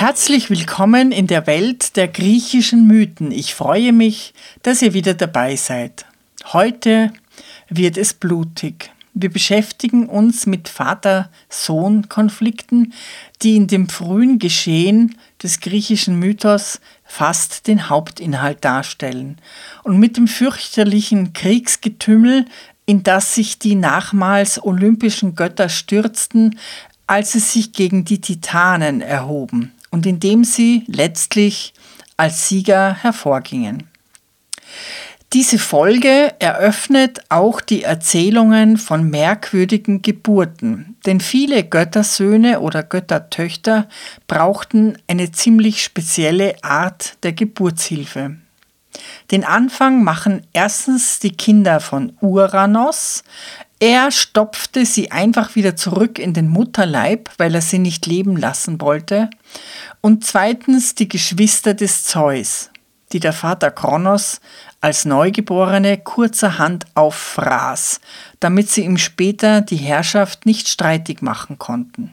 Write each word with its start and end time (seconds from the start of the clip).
Herzlich 0.00 0.48
willkommen 0.48 1.12
in 1.12 1.26
der 1.26 1.46
Welt 1.46 1.94
der 1.94 2.08
griechischen 2.08 2.86
Mythen. 2.86 3.32
Ich 3.32 3.54
freue 3.54 3.92
mich, 3.92 4.32
dass 4.62 4.80
ihr 4.80 4.94
wieder 4.94 5.12
dabei 5.12 5.56
seid. 5.56 6.06
Heute 6.54 7.12
wird 7.68 7.98
es 7.98 8.14
blutig. 8.14 8.92
Wir 9.12 9.30
beschäftigen 9.30 10.08
uns 10.08 10.46
mit 10.46 10.70
Vater-Sohn-Konflikten, 10.70 12.94
die 13.42 13.56
in 13.56 13.66
dem 13.66 13.90
frühen 13.90 14.38
Geschehen 14.38 15.18
des 15.42 15.60
griechischen 15.60 16.18
Mythos 16.18 16.80
fast 17.04 17.66
den 17.66 17.90
Hauptinhalt 17.90 18.64
darstellen. 18.64 19.36
Und 19.82 19.98
mit 19.98 20.16
dem 20.16 20.28
fürchterlichen 20.28 21.34
Kriegsgetümmel, 21.34 22.46
in 22.86 23.02
das 23.02 23.34
sich 23.34 23.58
die 23.58 23.74
nachmals 23.74 24.64
olympischen 24.64 25.34
Götter 25.34 25.68
stürzten, 25.68 26.58
als 27.06 27.32
sie 27.32 27.40
sich 27.40 27.74
gegen 27.74 28.06
die 28.06 28.22
Titanen 28.22 29.02
erhoben 29.02 29.74
und 29.90 30.06
indem 30.06 30.44
sie 30.44 30.84
letztlich 30.86 31.74
als 32.16 32.48
Sieger 32.48 32.94
hervorgingen. 32.94 33.88
Diese 35.32 35.60
Folge 35.60 36.34
eröffnet 36.40 37.20
auch 37.28 37.60
die 37.60 37.84
Erzählungen 37.84 38.76
von 38.76 39.08
merkwürdigen 39.08 40.02
Geburten, 40.02 40.96
denn 41.06 41.20
viele 41.20 41.62
Göttersöhne 41.62 42.58
oder 42.58 42.82
Göttertöchter 42.82 43.88
brauchten 44.26 44.98
eine 45.06 45.30
ziemlich 45.30 45.84
spezielle 45.84 46.56
Art 46.64 47.16
der 47.22 47.32
Geburtshilfe. 47.32 48.38
Den 49.30 49.44
Anfang 49.44 50.02
machen 50.02 50.42
erstens 50.52 51.20
die 51.20 51.30
Kinder 51.30 51.78
von 51.78 52.12
Uranos. 52.20 53.22
Er 53.82 54.10
stopfte 54.10 54.84
sie 54.84 55.10
einfach 55.10 55.54
wieder 55.54 55.74
zurück 55.74 56.18
in 56.18 56.34
den 56.34 56.48
Mutterleib, 56.48 57.30
weil 57.38 57.54
er 57.54 57.62
sie 57.62 57.78
nicht 57.78 58.04
leben 58.04 58.36
lassen 58.36 58.78
wollte. 58.78 59.30
Und 60.02 60.26
zweitens 60.26 60.94
die 60.94 61.08
Geschwister 61.08 61.72
des 61.72 62.04
Zeus, 62.04 62.68
die 63.12 63.20
der 63.20 63.32
Vater 63.32 63.70
Kronos 63.70 64.42
als 64.82 65.06
Neugeborene 65.06 65.96
kurzerhand 65.96 66.84
auffraß, 66.94 68.02
damit 68.38 68.70
sie 68.70 68.84
ihm 68.84 68.98
später 68.98 69.62
die 69.62 69.76
Herrschaft 69.76 70.44
nicht 70.44 70.68
streitig 70.68 71.22
machen 71.22 71.58
konnten. 71.58 72.12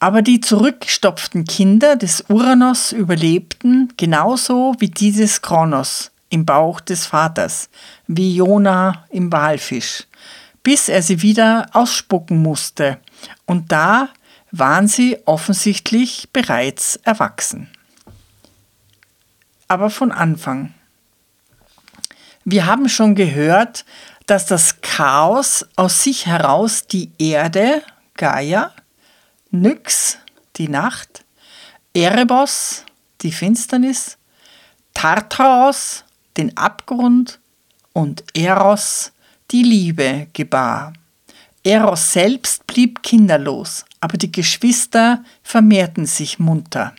Aber 0.00 0.20
die 0.20 0.40
zurückgestopften 0.40 1.44
Kinder 1.44 1.94
des 1.94 2.24
Uranos 2.28 2.90
überlebten 2.90 3.92
genauso 3.96 4.74
wie 4.80 4.90
die 4.90 5.12
des 5.12 5.42
Kronos 5.42 6.10
im 6.28 6.44
Bauch 6.44 6.80
des 6.80 7.06
Vaters, 7.06 7.70
wie 8.08 8.34
Jona 8.34 9.04
im 9.10 9.32
Walfisch, 9.32 10.04
bis 10.64 10.88
er 10.88 11.02
sie 11.02 11.22
wieder 11.22 11.66
ausspucken 11.72 12.42
musste. 12.42 12.98
Und 13.46 13.70
da 13.70 14.08
waren 14.50 14.88
sie 14.88 15.18
offensichtlich 15.26 16.30
bereits 16.32 16.96
erwachsen. 16.96 17.70
Aber 19.68 19.90
von 19.90 20.10
Anfang. 20.10 20.74
Wir 22.44 22.66
haben 22.66 22.88
schon 22.88 23.14
gehört, 23.14 23.84
dass 24.26 24.46
das 24.46 24.80
Chaos 24.80 25.66
aus 25.76 26.02
sich 26.02 26.26
heraus 26.26 26.86
die 26.86 27.12
Erde, 27.18 27.82
Gaia, 28.14 28.72
Nyx, 29.50 30.18
die 30.56 30.68
Nacht, 30.68 31.24
Erebos, 31.94 32.84
die 33.22 33.32
Finsternis, 33.32 34.18
Tartaros, 34.94 36.04
den 36.36 36.56
Abgrund 36.56 37.40
und 37.92 38.24
Eros, 38.34 39.12
die 39.54 39.62
Liebe 39.62 40.26
gebar. 40.32 40.92
Eros 41.62 42.12
selbst 42.12 42.66
blieb 42.66 43.04
kinderlos, 43.04 43.84
aber 44.00 44.18
die 44.18 44.32
Geschwister 44.32 45.22
vermehrten 45.44 46.06
sich 46.06 46.40
munter. 46.40 46.92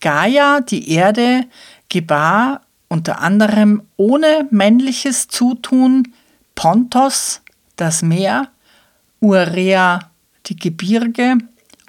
Gaia, 0.00 0.60
die 0.60 0.90
Erde, 0.90 1.44
gebar 1.88 2.62
unter 2.88 3.20
anderem 3.20 3.82
ohne 3.96 4.48
männliches 4.50 5.28
Zutun 5.28 6.12
Pontos, 6.56 7.42
das 7.76 8.02
Meer, 8.02 8.48
Urea, 9.20 10.00
die 10.46 10.56
Gebirge 10.56 11.38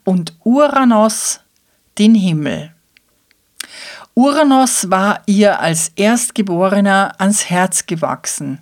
und 0.03 0.35
Uranos, 0.43 1.39
den 1.97 2.13
Himmel. 2.13 2.75
Uranos 4.13 4.91
war 4.91 5.23
ihr 5.25 5.59
als 5.59 5.91
Erstgeborener 5.95 7.15
ans 7.17 7.49
Herz 7.49 7.87
gewachsen 7.87 8.59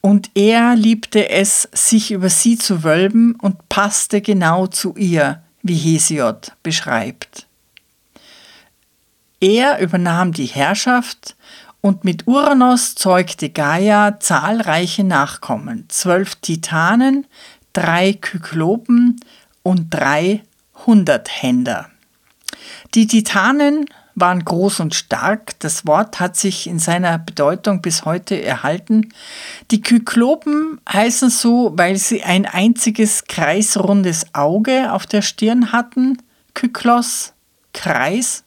und 0.00 0.30
er 0.34 0.76
liebte 0.76 1.28
es, 1.28 1.68
sich 1.72 2.10
über 2.10 2.30
sie 2.30 2.56
zu 2.56 2.82
wölben 2.84 3.34
und 3.36 3.68
passte 3.68 4.20
genau 4.20 4.66
zu 4.66 4.94
ihr, 4.96 5.42
wie 5.62 5.76
Hesiod 5.76 6.52
beschreibt. 6.62 7.46
Er 9.40 9.80
übernahm 9.80 10.32
die 10.32 10.46
Herrschaft 10.46 11.36
und 11.80 12.04
mit 12.04 12.26
Uranos 12.26 12.94
zeugte 12.94 13.48
Gaia 13.50 14.20
zahlreiche 14.20 15.04
Nachkommen, 15.04 15.84
zwölf 15.88 16.36
Titanen, 16.36 17.26
drei 17.72 18.12
Kyklopen 18.12 19.20
und 19.62 19.88
drei 19.90 20.42
Hunderthänder. 20.86 21.90
Die 22.94 23.06
Titanen 23.06 23.86
waren 24.20 24.44
groß 24.44 24.80
und 24.80 24.94
stark. 24.94 25.58
Das 25.60 25.86
Wort 25.86 26.20
hat 26.20 26.36
sich 26.36 26.66
in 26.66 26.78
seiner 26.78 27.18
Bedeutung 27.18 27.82
bis 27.82 28.04
heute 28.04 28.42
erhalten. 28.42 29.12
Die 29.70 29.80
Kyklopen 29.80 30.80
heißen 30.90 31.30
so, 31.30 31.72
weil 31.76 31.96
sie 31.96 32.22
ein 32.22 32.46
einziges 32.46 33.24
kreisrundes 33.24 34.34
Auge 34.34 34.92
auf 34.92 35.06
der 35.06 35.22
Stirn 35.22 35.72
hatten. 35.72 36.18
Kyklos, 36.54 37.32
Kreis. 37.72 38.44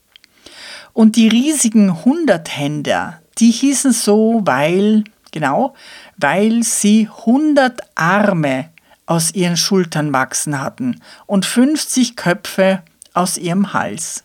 Und 0.94 1.16
die 1.16 1.28
riesigen 1.28 2.06
Hunderthänder, 2.06 3.20
die 3.40 3.52
hießen 3.52 3.94
so, 3.94 4.42
weil, 4.46 5.04
genau, 5.32 5.74
weil 6.18 6.64
sie 6.64 7.10
hundert 7.10 7.82
Arme 7.96 8.70
aus 9.06 9.34
ihren 9.34 9.58
Schultern 9.58 10.14
wachsen 10.14 10.62
hatten 10.62 11.02
und 11.26 11.46
50 11.46 12.16
Köpfe 12.16 12.84
aus 13.14 13.38
ihrem 13.38 13.74
Hals. 13.74 14.24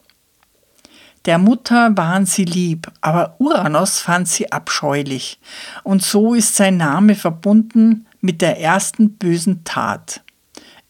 Der 1.28 1.37
Mutter 1.37 1.94
waren 1.94 2.25
sie 2.25 2.47
lieb, 2.47 2.91
aber 3.03 3.37
Uranos 3.39 4.00
fand 4.00 4.28
sie 4.28 4.50
abscheulich, 4.50 5.39
und 5.83 6.03
so 6.03 6.33
ist 6.33 6.56
sein 6.56 6.78
Name 6.78 7.15
verbunden 7.15 8.06
mit 8.22 8.41
der 8.41 8.59
ersten 8.59 9.11
bösen 9.11 9.62
Tat. 9.62 10.22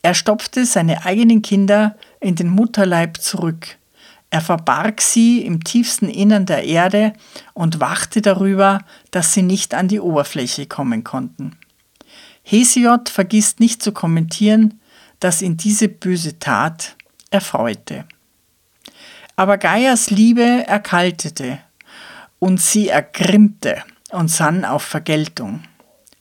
Er 0.00 0.15
stopfte 0.15 0.65
seine 0.65 1.04
eigenen 1.04 1.43
Kinder 1.43 1.97
in 2.21 2.37
den 2.37 2.50
Mutterleib 2.50 3.21
zurück. 3.21 3.78
Er 4.31 4.41
verbarg 4.41 5.00
sie 5.00 5.44
im 5.44 5.65
tiefsten 5.65 6.08
Innern 6.08 6.46
der 6.46 6.62
Erde 6.62 7.14
und 7.52 7.81
wachte 7.81 8.23
darüber, 8.23 8.79
dass 9.11 9.32
sie 9.32 9.43
nicht 9.43 9.75
an 9.75 9.88
die 9.88 9.99
Oberfläche 9.99 10.67
kommen 10.67 11.02
konnten. 11.02 11.56
Hesiod 12.44 13.08
vergisst 13.08 13.58
nicht 13.58 13.82
zu 13.82 13.91
kommentieren, 13.91 14.79
dass 15.19 15.43
ihn 15.43 15.56
diese 15.56 15.88
böse 15.88 16.38
Tat 16.38 16.94
erfreute. 17.32 18.05
Aber 19.38 19.56
Gaias 19.56 20.11
Liebe 20.11 20.64
erkaltete 20.67 21.61
und 22.40 22.61
sie 22.61 22.88
ergrimmte 22.88 23.85
und 24.11 24.32
sann 24.32 24.64
auf 24.64 24.82
Vergeltung. 24.82 25.62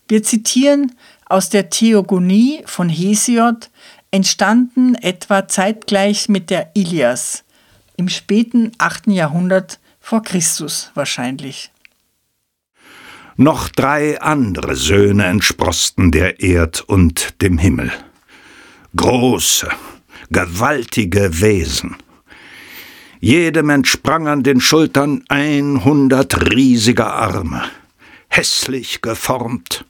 Wir 0.08 0.22
zitieren 0.22 0.96
aus 1.26 1.50
der 1.50 1.72
Theogonie 1.72 2.62
von 2.68 2.90
Hesiod, 2.90 3.72
entstanden 4.12 4.94
etwa 4.94 5.48
zeitgleich 5.48 6.30
mit 6.30 6.52
der 6.52 6.70
Ilias, 6.76 7.44
im 7.96 8.08
späten 8.08 8.72
8. 8.78 9.08
Jahrhundert 9.08 9.80
vor 10.00 10.22
Christus 10.22 10.92
wahrscheinlich. 10.94 11.72
Noch 13.36 13.70
drei 13.70 14.22
andere 14.22 14.76
Söhne 14.76 15.26
entsprosten 15.26 16.12
der 16.12 16.40
Erd 16.40 16.82
und 16.82 17.42
dem 17.42 17.58
Himmel. 17.58 17.92
Große, 18.96 19.70
gewaltige 20.30 21.42
Wesen 21.42 21.96
jedem 23.20 23.70
entsprang 23.70 24.28
an 24.28 24.44
den 24.44 24.62
Schultern 24.62 25.24
einhundert 25.28 26.52
riesige 26.54 27.06
Arme, 27.08 27.64
hässlich 28.28 29.02
geformt, 29.02 29.86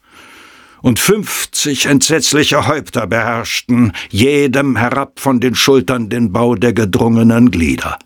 und 0.81 0.99
fünfzig 0.99 1.87
entsetzliche 1.87 2.67
Häupter 2.67 3.07
beherrschten 3.07 3.93
jedem 4.09 4.75
herab 4.75 5.19
von 5.19 5.39
den 5.39 5.55
Schultern 5.55 6.09
den 6.09 6.31
Bau 6.31 6.55
der 6.55 6.73
gedrungenen 6.73 7.49
Glieder. 7.51 7.97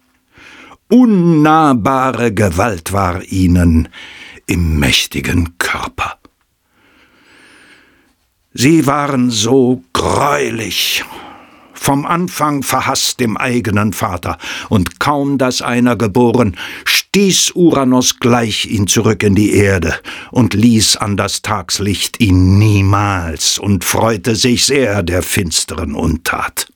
unnahbare 0.91 2.33
Gewalt 2.33 2.91
war 2.91 3.23
ihnen 3.23 3.87
im 4.45 4.77
mächtigen 4.79 5.57
Körper. 5.57 6.19
Sie 8.53 8.85
waren 8.85 9.29
so 9.31 9.83
greulich, 9.93 11.05
vom 11.81 12.05
Anfang 12.05 12.61
verhasst 12.61 13.19
dem 13.19 13.37
eigenen 13.37 13.91
Vater, 13.91 14.37
und 14.69 14.99
kaum 14.99 15.39
dass 15.39 15.63
einer 15.63 15.95
geboren, 15.95 16.55
stieß 16.85 17.53
Uranus 17.55 18.19
gleich 18.19 18.67
ihn 18.67 18.85
zurück 18.85 19.23
in 19.23 19.33
die 19.33 19.53
Erde 19.53 19.95
und 20.29 20.53
ließ 20.53 20.97
an 20.97 21.17
das 21.17 21.41
Tagslicht 21.41 22.21
ihn 22.21 22.59
niemals 22.59 23.57
und 23.57 23.83
freute 23.83 24.35
sich 24.35 24.65
sehr 24.65 25.01
der 25.01 25.23
finsteren 25.23 25.95
Untat. 25.95 26.67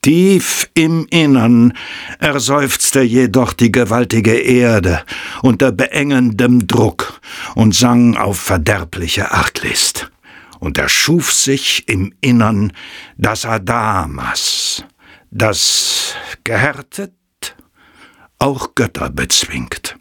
Tief 0.00 0.68
im 0.74 1.06
Innern 1.10 1.74
erseufzte 2.18 3.02
jedoch 3.02 3.52
die 3.52 3.70
gewaltige 3.70 4.34
Erde 4.34 5.02
unter 5.42 5.72
beengendem 5.72 6.66
Druck 6.66 7.20
und 7.54 7.74
sang 7.74 8.16
auf 8.16 8.38
verderbliche 8.38 9.30
Arglist. 9.30 10.11
Und 10.62 10.78
erschuf 10.78 11.32
sich 11.32 11.88
im 11.88 12.14
Innern 12.20 12.72
das 13.16 13.44
Adamas, 13.44 14.84
das 15.32 16.14
gehärtet 16.44 17.56
auch 18.38 18.76
Götter 18.76 19.10
bezwingt. 19.10 19.96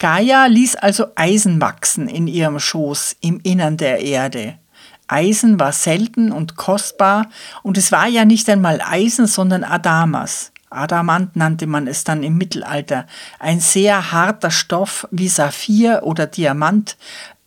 Gaia 0.00 0.46
ließ 0.46 0.74
also 0.74 1.06
Eisen 1.14 1.60
wachsen 1.60 2.08
in 2.08 2.26
ihrem 2.26 2.58
Schoß 2.58 3.18
im 3.20 3.38
Innern 3.44 3.76
der 3.76 4.00
Erde. 4.00 4.58
Eisen 5.06 5.60
war 5.60 5.70
selten 5.70 6.32
und 6.32 6.56
kostbar, 6.56 7.30
und 7.62 7.78
es 7.78 7.92
war 7.92 8.08
ja 8.08 8.24
nicht 8.24 8.50
einmal 8.50 8.80
Eisen, 8.80 9.28
sondern 9.28 9.62
Adamas. 9.62 10.50
Adamant 10.70 11.36
nannte 11.36 11.68
man 11.68 11.86
es 11.86 12.02
dann 12.02 12.24
im 12.24 12.36
Mittelalter, 12.36 13.06
ein 13.38 13.60
sehr 13.60 14.10
harter 14.10 14.50
Stoff 14.50 15.06
wie 15.12 15.28
Saphir 15.28 16.00
oder 16.02 16.26
Diamant, 16.26 16.96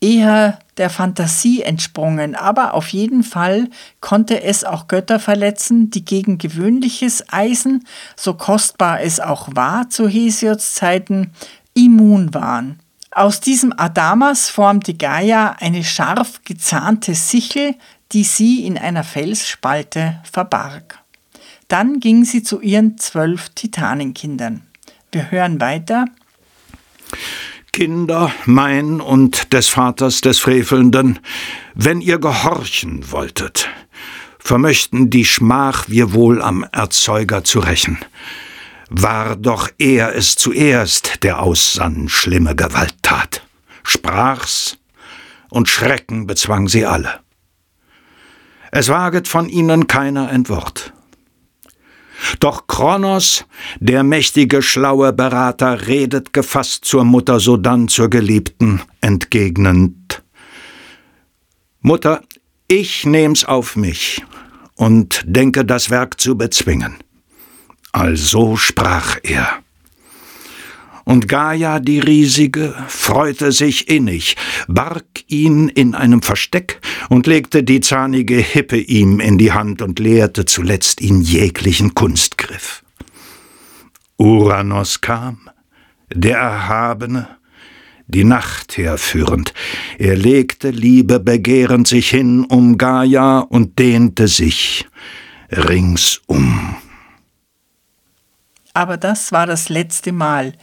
eher 0.03 0.59
der 0.77 0.89
Fantasie 0.89 1.61
entsprungen, 1.61 2.35
aber 2.35 2.73
auf 2.73 2.89
jeden 2.89 3.23
Fall 3.23 3.69
konnte 4.01 4.43
es 4.43 4.65
auch 4.65 4.87
Götter 4.87 5.19
verletzen, 5.19 5.91
die 5.91 6.03
gegen 6.03 6.37
gewöhnliches 6.37 7.23
Eisen, 7.31 7.85
so 8.17 8.33
kostbar 8.33 9.01
es 9.01 9.21
auch 9.21 9.55
war 9.55 9.89
zu 9.89 10.07
Hesiods 10.09 10.75
Zeiten, 10.75 11.31
immun 11.73 12.33
waren. 12.33 12.79
Aus 13.11 13.39
diesem 13.39 13.73
Adamas 13.77 14.49
formte 14.49 14.93
Gaia 14.93 15.55
eine 15.59 15.83
scharf 15.83 16.41
gezahnte 16.43 17.15
Sichel, 17.15 17.75
die 18.11 18.23
sie 18.23 18.65
in 18.65 18.77
einer 18.77 19.03
Felsspalte 19.03 20.19
verbarg. 20.29 20.99
Dann 21.67 21.99
ging 21.99 22.25
sie 22.25 22.43
zu 22.43 22.59
ihren 22.59 22.97
zwölf 22.97 23.49
Titanenkindern. 23.49 24.63
Wir 25.11 25.31
hören 25.31 25.61
weiter. 25.61 26.05
Kinder 27.73 28.31
mein 28.45 29.01
und 29.01 29.51
des 29.51 29.67
Vaters 29.67 30.21
des 30.21 30.39
Frevelnden, 30.39 31.19
wenn 31.75 31.99
ihr 31.99 32.19
gehorchen 32.19 33.11
wolltet, 33.11 33.67
vermöchten 34.39 35.09
die 35.09 35.25
Schmach 35.25 35.85
wir 35.89 36.13
wohl 36.13 36.41
am 36.41 36.65
Erzeuger 36.71 37.43
zu 37.43 37.59
rächen 37.59 37.97
war 38.95 39.35
doch 39.35 39.69
er 39.79 40.15
es 40.15 40.35
zuerst, 40.35 41.23
der 41.23 41.41
aussann 41.41 42.09
schlimme 42.09 42.55
Gewalttat. 42.55 43.41
Sprach's, 43.81 44.77
und 45.49 45.67
Schrecken 45.67 46.27
bezwang 46.27 46.67
sie 46.67 46.85
alle. 46.85 47.19
Es 48.71 48.89
waget 48.89 49.27
von 49.27 49.49
ihnen 49.49 49.87
keiner 49.87 50.29
ein 50.29 50.47
Wort. 50.47 50.93
Doch 52.39 52.67
Kronos, 52.67 53.45
der 53.79 54.03
mächtige, 54.03 54.61
schlaue 54.61 55.13
Berater, 55.13 55.87
redet 55.87 56.33
gefasst 56.33 56.85
zur 56.85 57.03
Mutter, 57.03 57.39
sodann 57.39 57.87
zur 57.87 58.09
Geliebten, 58.09 58.81
entgegnend. 59.01 60.23
Mutter, 61.81 62.21
ich 62.67 63.05
nehm's 63.05 63.43
auf 63.43 63.75
mich 63.75 64.23
und 64.75 65.23
denke 65.25 65.65
das 65.65 65.89
Werk 65.89 66.19
zu 66.19 66.37
bezwingen. 66.37 66.95
Also 67.91 68.55
sprach 68.55 69.17
er. 69.23 69.62
Und 71.05 71.27
Gaia, 71.27 71.79
die 71.79 71.99
Riesige, 71.99 72.73
freute 72.87 73.51
sich 73.51 73.89
innig, 73.89 74.35
barg 74.67 75.05
ihn 75.27 75.67
in 75.67 75.95
einem 75.95 76.21
Versteck 76.21 76.79
und 77.09 77.27
legte 77.27 77.63
die 77.63 77.81
zahnige 77.81 78.35
Hippe 78.35 78.77
ihm 78.77 79.19
in 79.19 79.37
die 79.37 79.51
Hand 79.51 79.81
und 79.81 79.99
lehrte 79.99 80.45
zuletzt 80.45 81.01
ihn 81.01 81.21
jeglichen 81.21 81.93
Kunstgriff. 81.93 82.83
Uranus 84.17 85.01
kam, 85.01 85.49
der 86.13 86.37
Erhabene, 86.37 87.27
die 88.07 88.23
Nacht 88.23 88.77
herführend. 88.77 89.53
Er 89.97 90.15
legte 90.15 90.69
Liebe 90.69 91.19
begehrend 91.19 91.87
sich 91.87 92.09
hin 92.09 92.45
um 92.45 92.77
Gaia 92.77 93.39
und 93.39 93.79
dehnte 93.79 94.27
sich 94.27 94.87
ringsum. 95.51 96.75
Aber 98.75 98.97
das 98.97 99.31
war 99.31 99.45
das 99.45 99.69
letzte 99.69 100.11
Mal, 100.11 100.53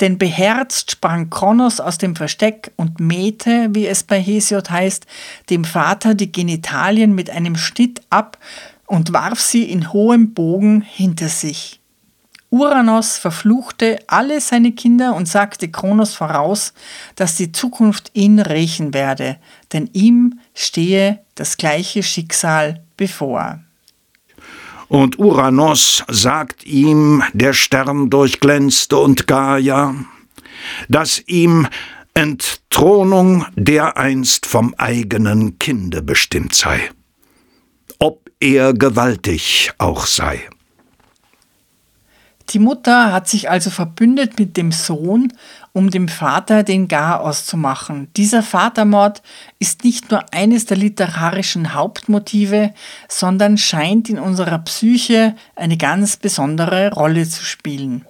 denn 0.00 0.18
beherzt 0.18 0.90
sprang 0.90 1.30
Kronos 1.30 1.80
aus 1.80 1.96
dem 1.96 2.14
Versteck 2.14 2.72
und 2.76 3.00
mähte, 3.00 3.68
wie 3.70 3.86
es 3.86 4.02
bei 4.02 4.20
Hesiod 4.20 4.70
heißt, 4.70 5.06
dem 5.48 5.64
Vater 5.64 6.14
die 6.14 6.30
Genitalien 6.30 7.14
mit 7.14 7.30
einem 7.30 7.56
Schnitt 7.56 8.02
ab 8.10 8.36
und 8.86 9.14
warf 9.14 9.40
sie 9.40 9.64
in 9.64 9.94
hohem 9.94 10.34
Bogen 10.34 10.82
hinter 10.82 11.28
sich. 11.28 11.80
Uranus 12.50 13.16
verfluchte 13.16 13.98
alle 14.06 14.40
seine 14.40 14.72
Kinder 14.72 15.16
und 15.16 15.26
sagte 15.26 15.70
Kronos 15.70 16.14
voraus, 16.14 16.72
dass 17.16 17.34
die 17.34 17.50
Zukunft 17.50 18.10
ihn 18.12 18.38
rächen 18.38 18.94
werde, 18.94 19.38
denn 19.72 19.90
ihm 19.92 20.38
stehe 20.54 21.18
das 21.34 21.56
gleiche 21.56 22.02
Schicksal 22.02 22.84
bevor. 22.96 23.58
Und 24.88 25.18
Uranus 25.18 26.04
sagt 26.08 26.64
ihm, 26.64 27.22
der 27.32 27.52
Stern 27.52 28.10
durchglänzte 28.10 28.96
und 28.98 29.26
Gaia, 29.26 29.94
dass 30.88 31.22
ihm 31.26 31.66
Entthronung 32.14 33.46
dereinst 33.56 34.46
vom 34.46 34.74
eigenen 34.78 35.58
Kinde 35.58 36.02
bestimmt 36.02 36.54
sei, 36.54 36.90
ob 37.98 38.30
er 38.38 38.72
gewaltig 38.72 39.72
auch 39.78 40.06
sei. 40.06 40.48
Die 42.50 42.58
Mutter 42.58 43.12
hat 43.12 43.26
sich 43.26 43.50
also 43.50 43.70
verbündet 43.70 44.38
mit 44.38 44.56
dem 44.56 44.70
Sohn, 44.70 45.32
um 45.74 45.90
dem 45.90 46.08
Vater 46.08 46.62
den 46.62 46.88
Garaus 46.88 47.44
zu 47.44 47.56
machen. 47.58 48.08
Dieser 48.16 48.42
Vatermord 48.42 49.22
ist 49.58 49.84
nicht 49.84 50.10
nur 50.10 50.24
eines 50.32 50.66
der 50.66 50.76
literarischen 50.76 51.74
Hauptmotive, 51.74 52.72
sondern 53.08 53.58
scheint 53.58 54.08
in 54.08 54.20
unserer 54.20 54.58
Psyche 54.60 55.34
eine 55.56 55.76
ganz 55.76 56.16
besondere 56.16 56.92
Rolle 56.92 57.28
zu 57.28 57.44
spielen. 57.44 58.06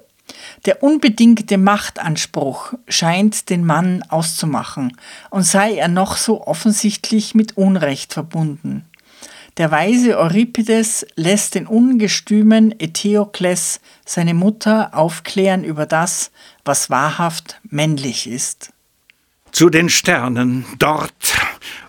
Der 0.66 0.82
unbedingte 0.82 1.56
Machtanspruch 1.56 2.74
scheint 2.86 3.48
den 3.48 3.64
Mann 3.64 4.02
auszumachen, 4.08 4.96
und 5.30 5.42
sei 5.42 5.74
er 5.74 5.88
noch 5.88 6.18
so 6.18 6.46
offensichtlich 6.46 7.34
mit 7.34 7.56
Unrecht 7.56 8.12
verbunden. 8.12 8.84
Der 9.56 9.70
weise 9.70 10.18
Euripides 10.18 11.06
lässt 11.14 11.54
den 11.54 11.68
ungestümen 11.68 12.74
Eteokles 12.80 13.80
seine 14.04 14.34
Mutter 14.34 14.94
aufklären 14.94 15.62
über 15.62 15.86
das, 15.86 16.32
was 16.64 16.90
wahrhaft 16.90 17.60
männlich 17.62 18.26
ist. 18.26 18.72
Zu 19.52 19.70
den 19.70 19.88
Sternen, 19.88 20.64
dort, 20.80 21.36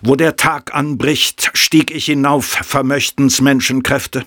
wo 0.00 0.14
der 0.14 0.36
Tag 0.36 0.72
anbricht, 0.76 1.50
stieg 1.54 1.90
ich 1.90 2.04
hinauf, 2.04 2.46
vermöchtens 2.46 3.40
Menschenkräfte. 3.40 4.24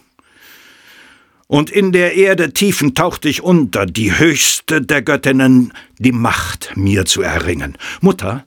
Und 1.47 1.69
in 1.69 1.93
der 1.93 2.15
Erde 2.15 2.51
tiefen 2.51 2.93
tauchte 2.93 3.29
ich 3.29 3.41
unter, 3.41 3.85
die 3.85 4.19
höchste 4.19 4.81
der 4.81 5.01
Göttinnen, 5.01 5.71
die 5.97 6.11
Macht 6.11 6.73
mir 6.75 7.05
zu 7.05 7.21
erringen. 7.21 7.77
Mutter, 8.01 8.45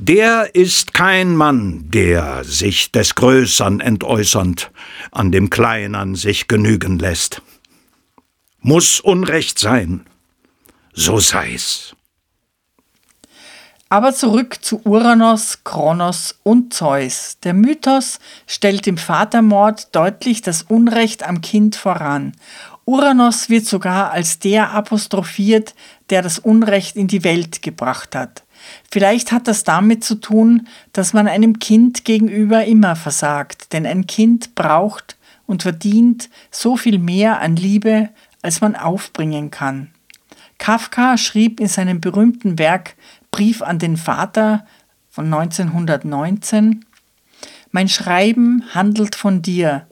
der 0.00 0.54
ist 0.54 0.94
kein 0.94 1.36
Mann, 1.36 1.90
der 1.90 2.42
sich 2.44 2.90
des 2.90 3.14
Größern 3.14 3.80
entäußernd 3.80 4.70
an 5.12 5.30
dem 5.30 5.50
Kleinern 5.50 6.14
sich 6.14 6.48
genügen 6.48 6.98
lässt. 6.98 7.42
Muss 8.60 9.00
Unrecht 9.00 9.58
sein, 9.58 10.06
so 10.94 11.18
sei's. 11.18 11.94
Aber 13.90 14.14
zurück 14.14 14.58
zu 14.62 14.80
Uranus, 14.84 15.64
Kronos 15.64 16.38
und 16.44 16.72
Zeus. 16.72 17.38
Der 17.42 17.54
Mythos 17.54 18.20
stellt 18.46 18.86
im 18.86 18.96
Vatermord 18.96 19.94
deutlich 19.94 20.42
das 20.42 20.62
Unrecht 20.62 21.24
am 21.24 21.40
Kind 21.40 21.76
voran. 21.76 22.32
Uranus 22.84 23.50
wird 23.50 23.66
sogar 23.66 24.12
als 24.12 24.38
der 24.38 24.70
apostrophiert, 24.70 25.74
der 26.08 26.22
das 26.22 26.38
Unrecht 26.38 26.96
in 26.96 27.08
die 27.08 27.24
Welt 27.24 27.62
gebracht 27.62 28.14
hat. 28.14 28.44
Vielleicht 28.90 29.32
hat 29.32 29.48
das 29.48 29.64
damit 29.64 30.04
zu 30.04 30.16
tun, 30.16 30.68
dass 30.92 31.12
man 31.12 31.28
einem 31.28 31.58
Kind 31.58 32.04
gegenüber 32.04 32.64
immer 32.64 32.96
versagt, 32.96 33.72
denn 33.72 33.86
ein 33.86 34.06
Kind 34.06 34.54
braucht 34.54 35.16
und 35.46 35.62
verdient 35.62 36.30
so 36.50 36.76
viel 36.76 36.98
mehr 36.98 37.40
an 37.40 37.56
Liebe, 37.56 38.10
als 38.42 38.60
man 38.60 38.76
aufbringen 38.76 39.50
kann. 39.50 39.90
Kafka 40.58 41.16
schrieb 41.16 41.58
in 41.58 41.68
seinem 41.68 42.00
berühmten 42.00 42.58
Werk 42.58 42.94
Brief 43.30 43.62
an 43.62 43.78
den 43.78 43.96
Vater 43.96 44.66
von 45.08 45.24
1919 45.26 46.84
Mein 47.70 47.88
Schreiben 47.88 48.64
handelt 48.74 49.14
von 49.14 49.42
dir. 49.42 49.86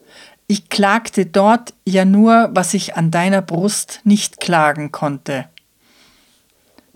Ich 0.47 0.69
klagte 0.69 1.27
dort 1.27 1.75
ja 1.85 2.05
nur, 2.05 2.51
was 2.53 2.75
ich 2.75 2.97
an 2.97 3.11
deiner 3.11 3.43
Brust 3.43 4.01
nicht 4.05 4.41
klagen 4.41 4.93
konnte. 4.93 5.47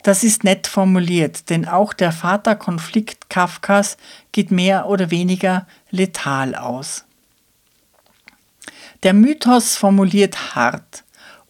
Das 0.02 0.25
ist 0.25 0.42
nett 0.42 0.66
formuliert, 0.66 1.49
denn 1.49 1.66
auch 1.66 1.92
der 1.92 2.11
Vaterkonflikt 2.11 3.30
Kafkas 3.30 3.97
geht 4.32 4.50
mehr 4.50 4.87
oder 4.87 5.11
weniger 5.11 5.66
letal 5.90 6.54
aus. 6.54 7.04
Der 9.04 9.14
Mythos 9.14 9.76
formuliert 9.76 10.54
hart. 10.54 11.04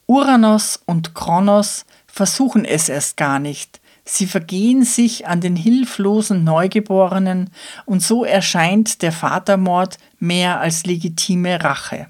Uranus 0.05 0.79
und 0.85 1.15
Kronos 1.15 1.85
versuchen 2.07 2.65
es 2.65 2.89
erst 2.89 3.17
gar 3.17 3.39
nicht. 3.39 3.79
Sie 4.05 4.27
vergehen 4.27 4.83
sich 4.83 5.27
an 5.27 5.39
den 5.39 5.55
hilflosen 5.55 6.43
Neugeborenen 6.43 7.49
und 7.85 8.03
so 8.03 8.25
erscheint 8.25 9.01
der 9.01 9.11
Vatermord 9.11 9.97
mehr 10.19 10.59
als 10.59 10.85
legitime 10.85 11.63
Rache. 11.63 12.07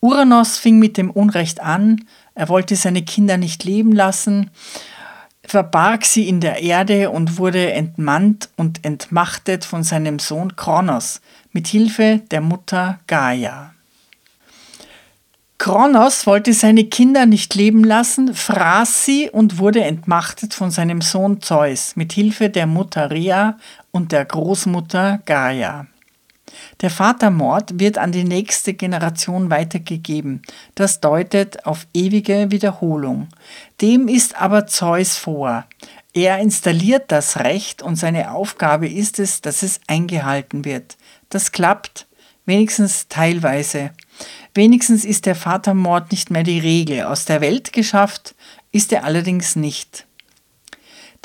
Uranus 0.00 0.58
fing 0.58 0.78
mit 0.78 0.96
dem 0.96 1.10
Unrecht 1.10 1.60
an, 1.60 2.04
er 2.34 2.48
wollte 2.48 2.76
seine 2.76 3.02
Kinder 3.02 3.38
nicht 3.38 3.64
leben 3.64 3.92
lassen, 3.92 4.50
verbarg 5.50 6.04
sie 6.04 6.28
in 6.28 6.40
der 6.40 6.62
Erde 6.62 7.10
und 7.10 7.38
wurde 7.38 7.72
entmannt 7.72 8.48
und 8.56 8.84
entmachtet 8.84 9.64
von 9.64 9.82
seinem 9.82 10.18
Sohn 10.18 10.56
Kronos 10.56 11.20
mit 11.52 11.66
Hilfe 11.66 12.22
der 12.30 12.40
Mutter 12.40 12.98
Gaia. 13.06 13.72
Kronos 15.58 16.26
wollte 16.26 16.52
seine 16.52 16.84
Kinder 16.84 17.24
nicht 17.24 17.54
leben 17.54 17.82
lassen, 17.82 18.34
fraß 18.34 19.04
sie 19.04 19.30
und 19.30 19.58
wurde 19.58 19.82
entmachtet 19.82 20.52
von 20.52 20.70
seinem 20.70 21.00
Sohn 21.00 21.40
Zeus 21.40 21.96
mit 21.96 22.12
Hilfe 22.12 22.50
der 22.50 22.66
Mutter 22.66 23.10
Rhea 23.10 23.56
und 23.90 24.12
der 24.12 24.24
Großmutter 24.26 25.20
Gaia. 25.24 25.86
Der 26.80 26.90
Vatermord 26.90 27.78
wird 27.78 27.98
an 27.98 28.12
die 28.12 28.24
nächste 28.24 28.74
Generation 28.74 29.50
weitergegeben. 29.50 30.42
Das 30.74 31.00
deutet 31.00 31.66
auf 31.66 31.86
ewige 31.94 32.50
Wiederholung. 32.50 33.28
Dem 33.80 34.08
ist 34.08 34.40
aber 34.40 34.66
Zeus 34.66 35.16
vor. 35.16 35.64
Er 36.12 36.38
installiert 36.38 37.12
das 37.12 37.38
Recht 37.40 37.82
und 37.82 37.96
seine 37.96 38.32
Aufgabe 38.32 38.88
ist 38.88 39.18
es, 39.18 39.42
dass 39.42 39.62
es 39.62 39.80
eingehalten 39.86 40.64
wird. 40.64 40.96
Das 41.28 41.52
klappt, 41.52 42.06
wenigstens 42.46 43.08
teilweise. 43.08 43.90
Wenigstens 44.54 45.04
ist 45.04 45.26
der 45.26 45.34
Vatermord 45.34 46.10
nicht 46.12 46.30
mehr 46.30 46.42
die 46.42 46.58
Regel. 46.58 47.04
Aus 47.04 47.26
der 47.26 47.42
Welt 47.42 47.72
geschafft 47.74 48.34
ist 48.72 48.92
er 48.92 49.04
allerdings 49.04 49.56
nicht. 49.56 50.06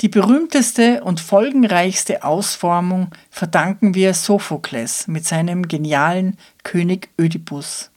Die 0.00 0.08
berühmteste 0.08 1.04
und 1.04 1.20
folgenreichste 1.20 2.24
Ausformung 2.24 3.10
verdanken 3.30 3.94
wir 3.94 4.14
Sophokles 4.14 5.06
mit 5.06 5.26
seinem 5.26 5.68
genialen 5.68 6.38
König 6.64 7.10
Ödipus. 7.20 7.90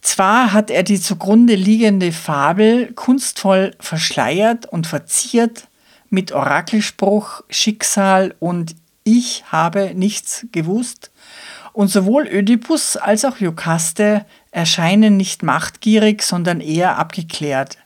Zwar 0.00 0.52
hat 0.52 0.70
er 0.70 0.82
die 0.82 1.00
zugrunde 1.00 1.54
liegende 1.54 2.12
Fabel 2.12 2.92
kunstvoll 2.94 3.74
verschleiert 3.80 4.66
und 4.66 4.86
verziert 4.86 5.68
mit 6.10 6.32
Orakelspruch, 6.32 7.42
Schicksal 7.48 8.34
und 8.38 8.76
Ich 9.04 9.44
habe 9.52 9.92
nichts 9.94 10.46
gewusst, 10.52 11.10
und 11.72 11.88
sowohl 11.88 12.26
Ödipus 12.26 12.96
als 12.96 13.24
auch 13.24 13.36
Jokaste 13.36 14.24
erscheinen 14.50 15.16
nicht 15.18 15.42
machtgierig, 15.42 16.22
sondern 16.22 16.60
eher 16.60 16.96
abgeklärt 16.96 17.76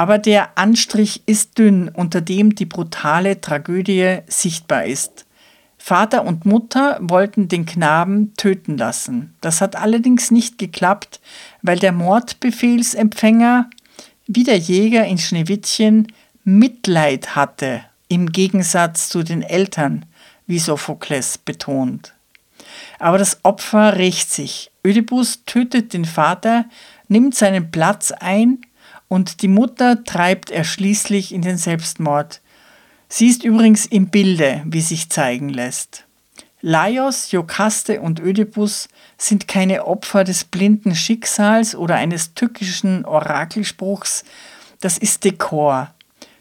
aber 0.00 0.16
der 0.16 0.56
Anstrich 0.56 1.24
ist 1.26 1.58
dünn, 1.58 1.90
unter 1.90 2.22
dem 2.22 2.54
die 2.54 2.64
brutale 2.64 3.42
Tragödie 3.42 4.20
sichtbar 4.28 4.86
ist. 4.86 5.26
Vater 5.76 6.24
und 6.24 6.46
Mutter 6.46 6.96
wollten 7.02 7.48
den 7.48 7.66
Knaben 7.66 8.32
töten 8.34 8.78
lassen. 8.78 9.34
Das 9.42 9.60
hat 9.60 9.76
allerdings 9.76 10.30
nicht 10.30 10.56
geklappt, 10.56 11.20
weil 11.60 11.78
der 11.78 11.92
Mordbefehlsempfänger, 11.92 13.68
wie 14.26 14.44
der 14.44 14.56
Jäger 14.56 15.04
in 15.04 15.18
Schneewittchen, 15.18 16.06
Mitleid 16.44 17.36
hatte, 17.36 17.82
im 18.08 18.32
Gegensatz 18.32 19.10
zu 19.10 19.22
den 19.22 19.42
Eltern, 19.42 20.06
wie 20.46 20.60
Sophokles 20.60 21.36
betont. 21.36 22.14
Aber 22.98 23.18
das 23.18 23.40
Opfer 23.42 23.96
rächt 23.96 24.32
sich. 24.32 24.70
Ödipus 24.82 25.44
tötet 25.44 25.92
den 25.92 26.06
Vater, 26.06 26.64
nimmt 27.08 27.34
seinen 27.34 27.70
Platz 27.70 28.12
ein 28.12 28.60
und 29.10 29.42
die 29.42 29.48
Mutter 29.48 30.04
treibt 30.04 30.52
er 30.52 30.62
schließlich 30.62 31.34
in 31.34 31.42
den 31.42 31.58
Selbstmord. 31.58 32.40
Sie 33.08 33.26
ist 33.26 33.42
übrigens 33.42 33.84
im 33.84 34.06
Bilde, 34.06 34.62
wie 34.64 34.80
sich 34.80 35.10
zeigen 35.10 35.48
lässt. 35.48 36.04
Laios, 36.62 37.32
Jokaste 37.32 38.00
und 38.00 38.20
Ödipus 38.20 38.88
sind 39.18 39.48
keine 39.48 39.86
Opfer 39.86 40.22
des 40.22 40.44
blinden 40.44 40.94
Schicksals 40.94 41.74
oder 41.74 41.96
eines 41.96 42.34
tückischen 42.34 43.04
Orakelspruchs, 43.04 44.24
das 44.78 44.96
ist 44.96 45.24
Dekor. 45.24 45.92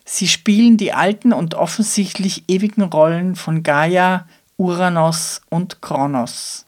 Sie 0.06 0.28
spielen 0.28 0.78
die 0.78 0.94
alten 0.94 1.34
und 1.34 1.56
offensichtlich 1.56 2.44
ewigen 2.48 2.84
Rollen 2.84 3.36
von 3.36 3.64
Gaia, 3.64 4.28
Uranus 4.58 5.42
und 5.50 5.82
Kronos. 5.82 6.66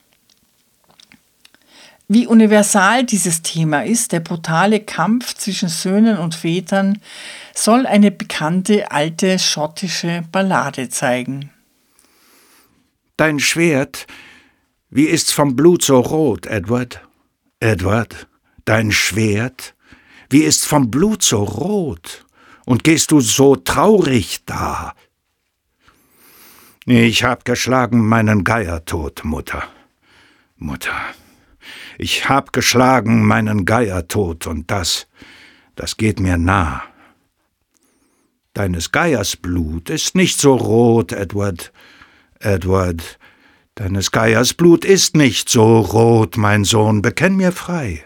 Wie 2.14 2.26
universal 2.26 3.06
dieses 3.06 3.40
Thema 3.40 3.86
ist, 3.86 4.12
der 4.12 4.20
brutale 4.20 4.80
Kampf 4.80 5.32
zwischen 5.32 5.70
Söhnen 5.70 6.18
und 6.18 6.34
Vätern, 6.34 7.00
soll 7.54 7.86
eine 7.86 8.10
bekannte 8.10 8.90
alte 8.90 9.38
schottische 9.38 10.22
Ballade 10.30 10.90
zeigen. 10.90 11.50
Dein 13.16 13.40
Schwert, 13.40 14.06
wie 14.90 15.06
ist's 15.06 15.32
vom 15.32 15.56
Blut 15.56 15.84
so 15.84 16.00
rot, 16.00 16.44
Edward? 16.44 17.00
Edward, 17.60 18.26
dein 18.66 18.92
Schwert, 18.92 19.74
wie 20.28 20.42
ist's 20.42 20.66
vom 20.66 20.90
Blut 20.90 21.22
so 21.22 21.42
rot? 21.42 22.26
Und 22.66 22.84
gehst 22.84 23.10
du 23.10 23.22
so 23.22 23.56
traurig 23.56 24.44
da? 24.44 24.92
Ich 26.84 27.24
hab 27.24 27.46
geschlagen 27.46 28.06
meinen 28.06 28.44
Geier 28.44 28.84
tot, 28.84 29.24
Mutter. 29.24 29.62
Mutter. 30.58 30.92
Ich 31.98 32.28
hab 32.28 32.52
geschlagen 32.52 33.24
meinen 33.24 33.64
Geier 33.64 34.08
tot, 34.08 34.46
und 34.46 34.70
das, 34.70 35.06
das 35.76 35.96
geht 35.96 36.20
mir 36.20 36.36
nah. 36.36 36.82
Deines 38.54 38.92
Geiers 38.92 39.36
Blut 39.36 39.88
ist 39.88 40.14
nicht 40.14 40.38
so 40.38 40.54
rot, 40.54 41.12
Edward. 41.12 41.72
Edward, 42.38 43.18
deines 43.76 44.10
Geiers 44.10 44.52
Blut 44.52 44.84
ist 44.84 45.16
nicht 45.16 45.48
so 45.48 45.80
rot, 45.80 46.36
mein 46.36 46.64
Sohn, 46.64 47.00
bekenn 47.00 47.36
mir 47.36 47.52
frei. 47.52 48.04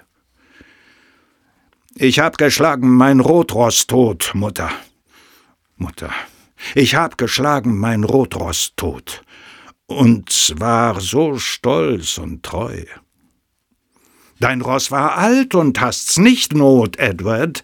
Ich 1.95 2.19
hab 2.19 2.37
geschlagen 2.39 2.91
mein 2.91 3.21
Rotrost 3.21 3.89
tot, 3.89 4.33
Mutter. 4.35 4.71
Mutter, 5.77 6.11
ich 6.75 6.95
hab 6.95 7.19
geschlagen 7.19 7.77
mein 7.77 8.05
Rotrost 8.05 8.77
tot, 8.77 9.23
und 9.87 10.31
zwar 10.31 11.01
so 11.01 11.39
stolz 11.39 12.19
und 12.19 12.43
treu. 12.43 12.85
Dein 14.39 14.61
Ross 14.61 14.91
war 14.91 15.17
alt 15.17 15.55
und 15.55 15.81
hast's 15.81 16.19
nicht 16.19 16.55
Not, 16.55 16.99
Edward. 16.99 17.63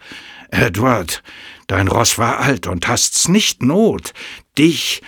Edward, 0.51 1.23
dein 1.67 1.89
Ross 1.89 2.19
war 2.19 2.41
alt 2.41 2.67
und 2.67 2.87
hast's 2.89 3.29
nicht 3.29 3.63
Not. 3.63 4.13
Dich 4.59 5.03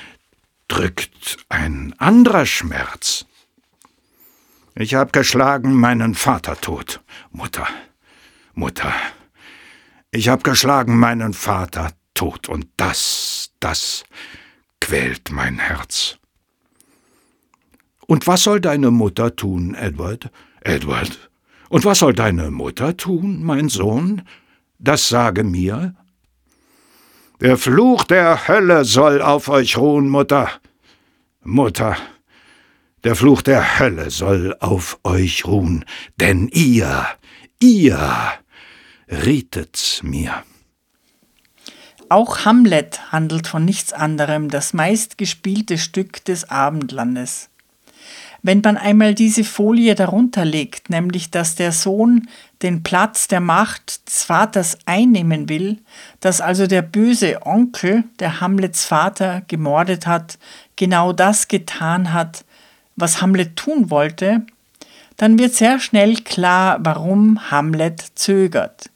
drückt 0.68 1.38
ein 1.48 1.94
anderer 1.98 2.46
Schmerz. 2.46 3.26
Ich 4.74 4.94
hab 4.94 5.12
geschlagen 5.12 5.74
meinen 5.74 6.14
Vater 6.14 6.60
tot. 6.60 7.00
Mutter, 7.30 7.68
Mutter, 8.54 8.92
ich 10.10 10.28
hab 10.28 10.44
geschlagen 10.44 10.98
meinen 10.98 11.34
Vater 11.34 11.92
tot, 12.14 12.48
und 12.48 12.68
das, 12.76 13.50
das 13.60 14.04
quält 14.80 15.30
mein 15.30 15.58
Herz. 15.58 16.18
Und 18.06 18.26
was 18.26 18.44
soll 18.44 18.60
deine 18.60 18.90
Mutter 18.90 19.34
tun, 19.34 19.74
Edward? 19.74 20.30
Edward, 20.60 21.30
und 21.74 21.84
was 21.84 21.98
soll 21.98 22.12
deine 22.12 22.52
Mutter 22.52 22.96
tun, 22.96 23.42
mein 23.42 23.68
Sohn? 23.68 24.22
Das 24.78 25.08
sage 25.08 25.42
mir. 25.42 25.96
Der 27.40 27.58
Fluch 27.58 28.04
der 28.04 28.46
Hölle 28.46 28.84
soll 28.84 29.20
auf 29.20 29.48
euch 29.48 29.76
ruhen, 29.76 30.08
Mutter. 30.08 30.52
Mutter, 31.42 31.96
der 33.02 33.16
Fluch 33.16 33.42
der 33.42 33.80
Hölle 33.80 34.10
soll 34.10 34.56
auf 34.60 35.00
euch 35.02 35.46
ruhen, 35.46 35.84
denn 36.20 36.46
ihr, 36.46 37.08
ihr 37.58 38.08
rietet's 39.08 40.04
mir. 40.04 40.44
Auch 42.08 42.44
Hamlet 42.44 43.10
handelt 43.10 43.48
von 43.48 43.64
nichts 43.64 43.92
anderem, 43.92 44.48
das 44.48 44.74
meistgespielte 44.74 45.78
Stück 45.78 46.24
des 46.24 46.48
Abendlandes. 46.48 47.50
Wenn 48.46 48.60
man 48.62 48.76
einmal 48.76 49.14
diese 49.14 49.42
Folie 49.42 49.94
darunter 49.94 50.44
legt, 50.44 50.90
nämlich 50.90 51.30
dass 51.30 51.54
der 51.54 51.72
Sohn 51.72 52.28
den 52.60 52.82
Platz 52.82 53.26
der 53.26 53.40
Macht 53.40 54.06
des 54.06 54.24
Vaters 54.24 54.76
einnehmen 54.84 55.48
will, 55.48 55.78
dass 56.20 56.42
also 56.42 56.66
der 56.66 56.82
böse 56.82 57.46
Onkel, 57.46 58.04
der 58.18 58.42
Hamlets 58.42 58.84
Vater 58.84 59.40
gemordet 59.48 60.06
hat, 60.06 60.38
genau 60.76 61.14
das 61.14 61.48
getan 61.48 62.12
hat, 62.12 62.44
was 62.96 63.22
Hamlet 63.22 63.56
tun 63.56 63.88
wollte, 63.88 64.42
dann 65.16 65.38
wird 65.38 65.54
sehr 65.54 65.80
schnell 65.80 66.16
klar, 66.16 66.76
warum 66.82 67.50
Hamlet 67.50 68.04
zögert. 68.14 68.90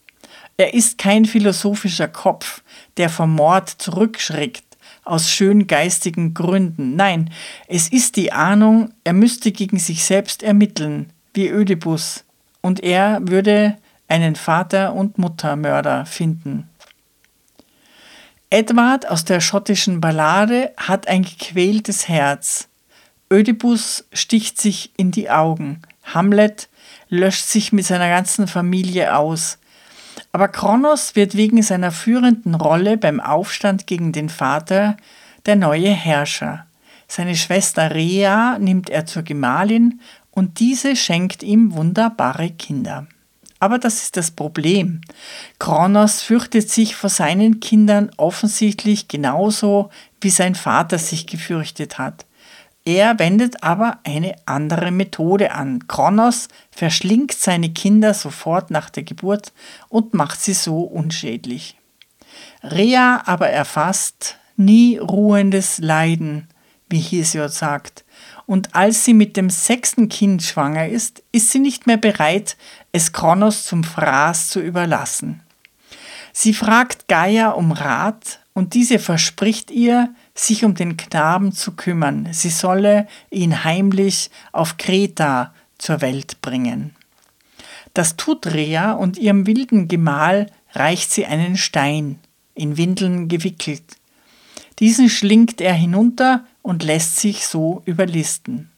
Er 0.58 0.74
ist 0.74 0.98
kein 0.98 1.24
philosophischer 1.24 2.08
Kopf, 2.08 2.62
der 2.98 3.08
vom 3.08 3.34
Mord 3.34 3.70
zurückschreckt, 3.70 4.67
aus 5.08 5.30
schön 5.30 5.66
geistigen 5.66 6.34
Gründen. 6.34 6.96
Nein, 6.96 7.30
es 7.66 7.88
ist 7.88 8.16
die 8.16 8.32
Ahnung, 8.32 8.90
er 9.04 9.12
müsste 9.12 9.52
gegen 9.52 9.78
sich 9.78 10.04
selbst 10.04 10.42
ermitteln, 10.42 11.10
wie 11.34 11.48
Ödipus, 11.48 12.24
und 12.60 12.80
er 12.80 13.20
würde 13.22 13.76
einen 14.08 14.36
Vater- 14.36 14.94
und 14.94 15.18
Muttermörder 15.18 16.06
finden. 16.06 16.68
Edward 18.50 19.08
aus 19.08 19.24
der 19.24 19.40
schottischen 19.40 20.00
Ballade 20.00 20.72
hat 20.78 21.06
ein 21.06 21.22
gequältes 21.22 22.08
Herz. 22.08 22.68
Ödipus 23.30 24.06
sticht 24.12 24.58
sich 24.58 24.92
in 24.96 25.10
die 25.10 25.28
Augen. 25.28 25.82
Hamlet 26.02 26.70
löscht 27.10 27.44
sich 27.44 27.72
mit 27.72 27.84
seiner 27.84 28.08
ganzen 28.08 28.48
Familie 28.48 29.16
aus. 29.16 29.58
Aber 30.38 30.46
Kronos 30.46 31.16
wird 31.16 31.34
wegen 31.34 31.64
seiner 31.64 31.90
führenden 31.90 32.54
Rolle 32.54 32.96
beim 32.96 33.18
Aufstand 33.18 33.88
gegen 33.88 34.12
den 34.12 34.28
Vater 34.28 34.96
der 35.46 35.56
neue 35.56 35.90
Herrscher. 35.90 36.64
Seine 37.08 37.34
Schwester 37.34 37.92
Rhea 37.92 38.56
nimmt 38.60 38.88
er 38.88 39.04
zur 39.04 39.24
Gemahlin 39.24 40.00
und 40.30 40.60
diese 40.60 40.94
schenkt 40.94 41.42
ihm 41.42 41.72
wunderbare 41.72 42.50
Kinder. 42.50 43.08
Aber 43.58 43.78
das 43.80 44.00
ist 44.00 44.16
das 44.16 44.30
Problem. 44.30 45.00
Kronos 45.58 46.22
fürchtet 46.22 46.70
sich 46.70 46.94
vor 46.94 47.10
seinen 47.10 47.58
Kindern 47.58 48.12
offensichtlich 48.16 49.08
genauso, 49.08 49.90
wie 50.20 50.30
sein 50.30 50.54
Vater 50.54 50.98
sich 50.98 51.26
gefürchtet 51.26 51.98
hat. 51.98 52.26
Er 52.88 53.18
wendet 53.18 53.62
aber 53.62 53.98
eine 54.04 54.34
andere 54.46 54.90
Methode 54.90 55.52
an. 55.52 55.86
Kronos 55.88 56.48
verschlingt 56.70 57.34
seine 57.34 57.68
Kinder 57.68 58.14
sofort 58.14 58.70
nach 58.70 58.88
der 58.88 59.02
Geburt 59.02 59.52
und 59.90 60.14
macht 60.14 60.40
sie 60.40 60.54
so 60.54 60.84
unschädlich. 60.84 61.76
Rhea 62.62 63.20
aber 63.26 63.50
erfasst 63.50 64.38
nie 64.56 64.96
ruhendes 64.96 65.76
Leiden, 65.76 66.48
wie 66.88 66.98
Hesiod 66.98 67.52
sagt. 67.52 68.06
Und 68.46 68.74
als 68.74 69.04
sie 69.04 69.12
mit 69.12 69.36
dem 69.36 69.50
sechsten 69.50 70.08
Kind 70.08 70.42
schwanger 70.42 70.88
ist, 70.88 71.22
ist 71.30 71.50
sie 71.50 71.58
nicht 71.58 71.86
mehr 71.86 71.98
bereit, 71.98 72.56
es 72.92 73.12
Kronos 73.12 73.66
zum 73.66 73.84
Fraß 73.84 74.48
zu 74.48 74.62
überlassen. 74.62 75.42
Sie 76.32 76.54
fragt 76.54 77.06
Gaia 77.06 77.50
um 77.50 77.70
Rat 77.70 78.40
und 78.54 78.72
diese 78.72 78.98
verspricht 78.98 79.70
ihr, 79.70 80.08
sich 80.40 80.64
um 80.64 80.74
den 80.74 80.96
Knaben 80.96 81.52
zu 81.52 81.72
kümmern. 81.72 82.28
Sie 82.32 82.50
solle 82.50 83.06
ihn 83.30 83.64
heimlich 83.64 84.30
auf 84.52 84.76
Kreta 84.76 85.54
zur 85.78 86.00
Welt 86.00 86.40
bringen. 86.42 86.94
Das 87.94 88.16
tut 88.16 88.46
Rea 88.46 88.92
und 88.92 89.18
ihrem 89.18 89.46
wilden 89.46 89.88
Gemahl 89.88 90.46
reicht 90.72 91.10
sie 91.10 91.26
einen 91.26 91.56
Stein, 91.56 92.18
in 92.54 92.76
Windeln 92.76 93.28
gewickelt. 93.28 93.82
Diesen 94.78 95.08
schlingt 95.08 95.60
er 95.60 95.74
hinunter 95.74 96.44
und 96.62 96.84
lässt 96.84 97.16
sich 97.16 97.46
so 97.46 97.82
überlisten. 97.84 98.70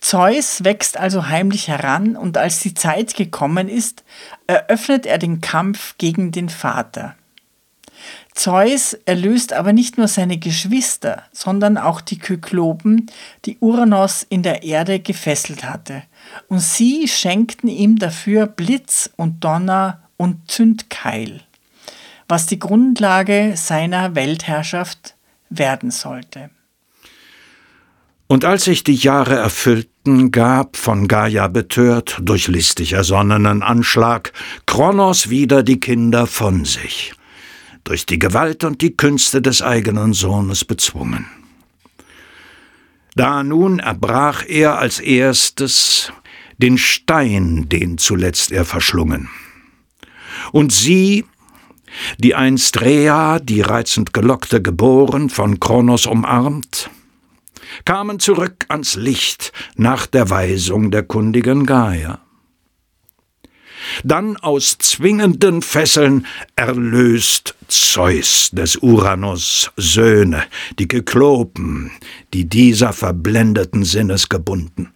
Zeus 0.00 0.64
wächst 0.64 0.98
also 0.98 1.28
heimlich 1.28 1.68
heran 1.68 2.16
und 2.16 2.36
als 2.36 2.60
die 2.60 2.74
Zeit 2.74 3.16
gekommen 3.16 3.68
ist, 3.68 4.04
eröffnet 4.46 5.06
er 5.06 5.18
den 5.18 5.40
Kampf 5.40 5.96
gegen 5.96 6.30
den 6.30 6.48
Vater. 6.48 7.16
Zeus 8.34 8.94
erlöst 9.04 9.52
aber 9.52 9.72
nicht 9.72 9.96
nur 9.96 10.08
seine 10.08 10.38
Geschwister, 10.38 11.22
sondern 11.32 11.78
auch 11.78 12.00
die 12.00 12.18
Kyklopen, 12.18 13.10
die 13.44 13.58
Uranos 13.60 14.26
in 14.28 14.42
der 14.42 14.64
Erde 14.64 14.98
gefesselt 14.98 15.62
hatte. 15.62 16.02
Und 16.48 16.58
sie 16.58 17.06
schenkten 17.06 17.68
ihm 17.68 17.96
dafür 17.96 18.46
Blitz 18.46 19.08
und 19.16 19.44
Donner 19.44 20.02
und 20.16 20.50
Zündkeil, 20.50 21.42
was 22.28 22.46
die 22.46 22.58
Grundlage 22.58 23.52
seiner 23.56 24.16
Weltherrschaft 24.16 25.14
werden 25.48 25.92
sollte. 25.92 26.50
Und 28.26 28.44
als 28.44 28.64
sich 28.64 28.82
die 28.82 28.96
Jahre 28.96 29.36
erfüllten, 29.36 30.32
gab, 30.32 30.76
von 30.76 31.06
Gaia 31.06 31.46
betört, 31.46 32.18
durch 32.20 32.48
listig 32.48 32.94
ersonnenen 32.94 33.62
Anschlag, 33.62 34.32
Kronos 34.66 35.30
wieder 35.30 35.62
die 35.62 35.78
Kinder 35.78 36.26
von 36.26 36.64
sich 36.64 37.14
durch 37.84 38.06
die 38.06 38.18
Gewalt 38.18 38.64
und 38.64 38.80
die 38.80 38.96
Künste 38.96 39.40
des 39.42 39.62
eigenen 39.62 40.14
Sohnes 40.14 40.64
bezwungen. 40.64 41.26
Da 43.14 43.44
nun 43.44 43.78
erbrach 43.78 44.44
er 44.46 44.78
als 44.78 44.98
erstes 44.98 46.12
den 46.58 46.78
Stein, 46.78 47.68
den 47.68 47.98
zuletzt 47.98 48.50
er 48.50 48.64
verschlungen. 48.64 49.28
Und 50.50 50.72
sie, 50.72 51.24
die 52.18 52.34
einst 52.34 52.80
Rea, 52.80 53.38
die 53.38 53.60
reizend 53.60 54.12
gelockte, 54.12 54.60
geboren, 54.60 55.30
von 55.30 55.60
Kronos 55.60 56.06
umarmt, 56.06 56.90
kamen 57.84 58.18
zurück 58.18 58.64
ans 58.68 58.96
Licht 58.96 59.52
nach 59.76 60.06
der 60.06 60.30
Weisung 60.30 60.90
der 60.90 61.04
kundigen 61.04 61.66
Gaia 61.66 62.23
dann 64.02 64.36
aus 64.36 64.78
zwingenden 64.78 65.62
Fesseln 65.62 66.26
erlöst 66.56 67.54
Zeus 67.68 68.50
des 68.52 68.76
Uranus 68.76 69.70
Söhne, 69.76 70.44
die 70.78 70.88
Kyklopen, 70.88 71.90
die 72.32 72.48
dieser 72.48 72.92
verblendeten 72.92 73.84
Sinnes 73.84 74.28
gebunden. 74.28 74.92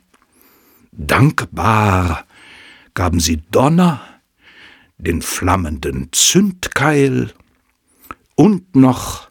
Dankbar 0.93 2.25
gaben 2.95 3.21
sie 3.21 3.43
Donner, 3.51 4.01
den 4.99 5.23
flammenden 5.23 6.09
Zündkeil 6.13 7.33
und 8.35 8.75
noch 8.75 9.31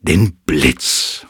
den 0.00 0.34
Blitz. 0.46 1.26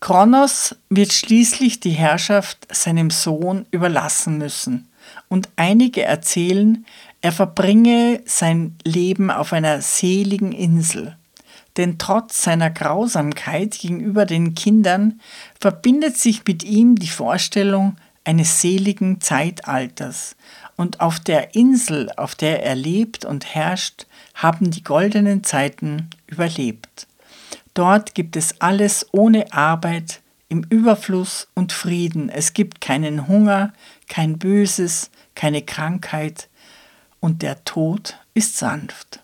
Kronos 0.00 0.76
wird 0.88 1.12
schließlich 1.12 1.80
die 1.80 1.90
Herrschaft 1.90 2.68
seinem 2.72 3.10
Sohn 3.10 3.66
überlassen 3.72 4.38
müssen 4.38 4.88
und 5.28 5.48
einige 5.56 6.02
erzählen, 6.02 6.86
er 7.20 7.32
verbringe 7.32 8.22
sein 8.26 8.76
Leben 8.84 9.30
auf 9.30 9.52
einer 9.52 9.80
seligen 9.80 10.52
Insel. 10.52 11.16
Denn 11.76 11.98
trotz 11.98 12.42
seiner 12.42 12.70
Grausamkeit 12.70 13.78
gegenüber 13.78 14.26
den 14.26 14.54
Kindern 14.54 15.20
verbindet 15.60 16.16
sich 16.16 16.44
mit 16.46 16.64
ihm 16.64 16.96
die 16.96 17.08
Vorstellung 17.08 17.96
eines 18.24 18.60
seligen 18.60 19.20
Zeitalters. 19.20 20.36
Und 20.76 21.00
auf 21.00 21.18
der 21.18 21.54
Insel, 21.54 22.10
auf 22.16 22.34
der 22.34 22.64
er 22.64 22.74
lebt 22.74 23.24
und 23.24 23.54
herrscht, 23.54 24.06
haben 24.34 24.70
die 24.70 24.82
goldenen 24.82 25.44
Zeiten 25.44 26.10
überlebt. 26.26 27.06
Dort 27.74 28.14
gibt 28.14 28.36
es 28.36 28.60
alles 28.60 29.06
ohne 29.12 29.52
Arbeit, 29.52 30.20
im 30.48 30.64
Überfluss 30.68 31.48
und 31.54 31.72
Frieden. 31.72 32.28
Es 32.28 32.54
gibt 32.54 32.80
keinen 32.80 33.28
Hunger, 33.28 33.72
kein 34.08 34.38
Böses, 34.38 35.10
keine 35.34 35.62
Krankheit 35.62 36.48
und 37.20 37.42
der 37.42 37.64
Tod 37.64 38.18
ist 38.34 38.56
sanft. 38.56 39.20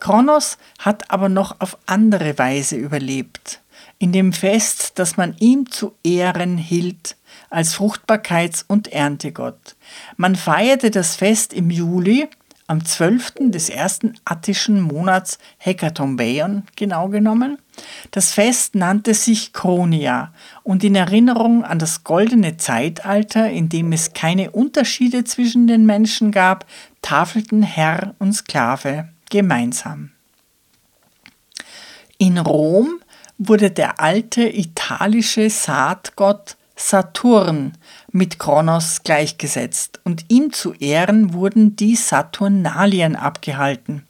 Kronos 0.00 0.58
hat 0.78 1.10
aber 1.10 1.28
noch 1.28 1.60
auf 1.60 1.78
andere 1.86 2.36
Weise 2.38 2.76
überlebt, 2.76 3.60
in 3.98 4.12
dem 4.12 4.32
Fest, 4.32 4.98
das 4.98 5.16
man 5.16 5.36
ihm 5.38 5.70
zu 5.70 5.94
Ehren 6.02 6.58
hielt 6.58 7.16
als 7.48 7.74
Fruchtbarkeits- 7.74 8.64
und 8.66 8.88
Erntegott. 8.88 9.76
Man 10.16 10.36
feierte 10.36 10.90
das 10.90 11.16
Fest 11.16 11.52
im 11.52 11.70
Juli, 11.70 12.28
am 12.66 12.84
12. 12.84 13.50
des 13.50 13.68
ersten 13.68 14.14
attischen 14.24 14.80
Monats 14.80 15.38
Hekatombeion 15.58 16.64
genau 16.76 17.08
genommen. 17.08 17.58
Das 18.10 18.32
Fest 18.32 18.74
nannte 18.74 19.14
sich 19.14 19.52
Chronia 19.52 20.32
und 20.62 20.82
in 20.82 20.94
Erinnerung 20.94 21.64
an 21.64 21.78
das 21.78 22.04
goldene 22.04 22.56
Zeitalter, 22.56 23.50
in 23.50 23.68
dem 23.68 23.92
es 23.92 24.12
keine 24.12 24.50
Unterschiede 24.50 25.24
zwischen 25.24 25.66
den 25.66 25.84
Menschen 25.84 26.30
gab, 26.30 26.66
tafelten 27.02 27.62
Herr 27.62 28.14
und 28.18 28.32
Sklave 28.32 29.10
gemeinsam. 29.30 30.12
In 32.16 32.38
Rom 32.38 33.00
wurde 33.36 33.70
der 33.70 34.00
alte 34.00 34.48
italische 34.48 35.50
Saatgott 35.50 36.56
Saturn 36.76 37.72
mit 38.10 38.38
Kronos 38.38 39.02
gleichgesetzt 39.04 40.00
und 40.04 40.24
ihm 40.28 40.52
zu 40.52 40.74
Ehren 40.74 41.32
wurden 41.32 41.76
die 41.76 41.94
Saturnalien 41.94 43.14
abgehalten. 43.14 44.04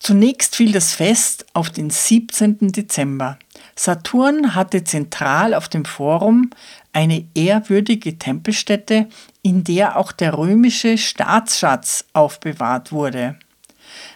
Zunächst 0.00 0.54
fiel 0.54 0.72
das 0.72 0.92
Fest 0.92 1.46
auf 1.54 1.70
den 1.70 1.88
17. 1.88 2.72
Dezember. 2.72 3.38
Saturn 3.74 4.54
hatte 4.54 4.84
zentral 4.84 5.54
auf 5.54 5.68
dem 5.68 5.84
Forum 5.84 6.50
eine 6.92 7.24
ehrwürdige 7.34 8.18
Tempelstätte, 8.18 9.08
in 9.42 9.64
der 9.64 9.96
auch 9.96 10.12
der 10.12 10.36
römische 10.36 10.98
Staatsschatz 10.98 12.04
aufbewahrt 12.12 12.92
wurde. 12.92 13.36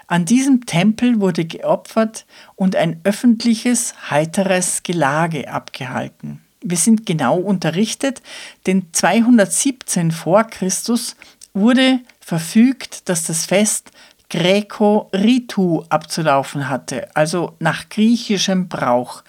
An 0.07 0.25
diesem 0.25 0.67
Tempel 0.67 1.21
wurde 1.21 1.45
geopfert 1.45 2.27
und 2.55 2.77
ein 2.77 3.01
öffentliches, 3.05 3.95
heiteres 4.11 4.83
Gelage 4.83 5.51
abgehalten. 5.51 6.43
Wir 6.69 6.77
sind 6.77 7.07
genau 7.07 7.39
unterrichtet, 7.39 8.21
denn 8.67 8.87
217 8.93 10.11
vor 10.11 10.45
Christus 10.45 11.17
wurde 11.55 12.01
verfügt, 12.21 13.09
dass 13.09 13.25
das 13.25 13.47
Fest 13.47 13.91
Greco-Ritu 14.31 15.85
abzulaufen 15.89 16.69
hatte, 16.69 17.09
also 17.17 17.57
nach 17.59 17.89
griechischem 17.89 18.69
Brauch. 18.69 19.23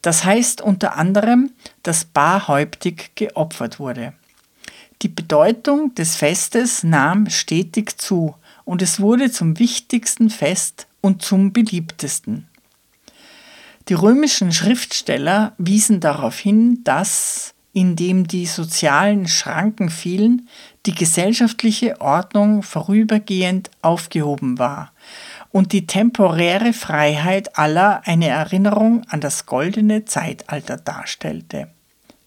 Das 0.00 0.24
heißt 0.24 0.62
unter 0.62 0.96
anderem, 0.96 1.50
dass 1.82 2.06
barhäuptig 2.06 3.10
geopfert 3.14 3.78
wurde. 3.78 4.14
Die 5.02 5.08
Bedeutung 5.08 5.94
des 5.94 6.16
Festes 6.16 6.82
nahm 6.82 7.28
stetig 7.28 7.98
zu 7.98 8.34
und 8.64 8.80
es 8.80 8.98
wurde 9.00 9.30
zum 9.30 9.58
wichtigsten 9.58 10.30
Fest 10.30 10.86
und 11.02 11.20
zum 11.20 11.52
beliebtesten. 11.52 12.48
Die 13.88 13.94
römischen 13.94 14.52
Schriftsteller 14.52 15.52
wiesen 15.58 16.00
darauf 16.00 16.38
hin, 16.38 16.80
dass, 16.82 17.54
indem 17.72 18.26
die 18.26 18.46
sozialen 18.46 19.28
Schranken 19.28 19.90
fielen, 19.90 20.48
die 20.86 20.94
gesellschaftliche 20.94 22.00
Ordnung 22.00 22.64
vorübergehend 22.64 23.70
aufgehoben 23.82 24.58
war 24.58 24.92
und 25.52 25.72
die 25.72 25.86
temporäre 25.86 26.72
Freiheit 26.72 27.56
aller 27.56 28.02
eine 28.06 28.28
Erinnerung 28.28 29.04
an 29.08 29.20
das 29.20 29.46
goldene 29.46 30.04
Zeitalter 30.04 30.78
darstellte. 30.78 31.68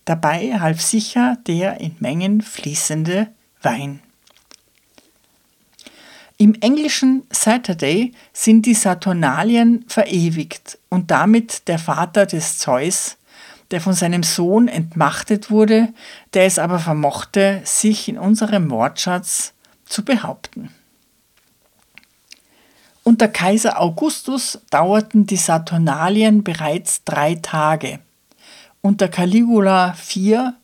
Dabei 0.05 0.59
half 0.59 0.81
sicher 0.81 1.37
der 1.45 1.81
in 1.81 1.95
Mengen 1.99 2.41
fließende 2.41 3.27
Wein. 3.61 3.99
Im 6.41 6.55
englischen 6.61 7.23
Saturday 7.31 8.13
sind 8.31 8.65
die 8.65 8.73
Saturnalien 8.73 9.83
verewigt 9.89 10.79
und 10.87 11.11
damit 11.11 11.67
der 11.67 11.77
Vater 11.79 12.25
des 12.25 12.59
Zeus, 12.59 13.17
der 13.71 13.81
von 13.81 13.91
seinem 13.91 14.23
Sohn 14.23 14.69
entmachtet 14.69 15.51
wurde, 15.51 15.93
der 16.33 16.45
es 16.45 16.57
aber 16.57 16.79
vermochte, 16.79 17.61
sich 17.65 18.07
in 18.07 18.17
unserem 18.17 18.71
Wortschatz 18.71 19.53
zu 19.83 20.05
behaupten. 20.05 20.69
Unter 23.03 23.27
Kaiser 23.27 23.81
Augustus 23.81 24.59
dauerten 24.69 25.25
die 25.25 25.35
Saturnalien 25.35 26.45
bereits 26.45 27.03
drei 27.03 27.35
Tage, 27.35 27.99
unter 28.79 29.09
Caligula 29.09 29.91
vier 29.91 30.55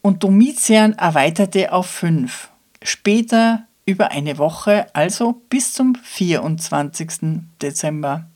und 0.00 0.24
Domitian 0.24 0.94
erweiterte 0.94 1.74
auf 1.74 1.88
fünf. 1.88 2.48
Später 2.82 3.66
über 3.90 4.12
eine 4.12 4.38
Woche, 4.38 4.86
also 4.94 5.42
bis 5.50 5.72
zum 5.72 5.96
24. 5.96 7.42
Dezember. 7.60 8.26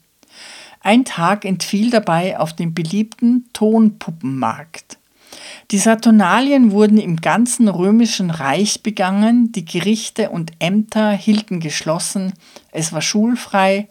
Ein 0.80 1.04
Tag 1.04 1.44
entfiel 1.44 1.90
dabei 1.90 2.38
auf 2.38 2.52
den 2.52 2.74
beliebten 2.74 3.48
Tonpuppenmarkt. 3.52 4.98
Die 5.70 5.78
Saturnalien 5.78 6.72
wurden 6.72 6.98
im 6.98 7.16
ganzen 7.16 7.68
römischen 7.68 8.30
Reich 8.30 8.82
begangen, 8.82 9.52
die 9.52 9.64
Gerichte 9.64 10.30
und 10.30 10.52
Ämter 10.58 11.12
hielten 11.12 11.60
geschlossen, 11.60 12.34
es 12.70 12.92
war 12.92 13.00
schulfrei, 13.00 13.88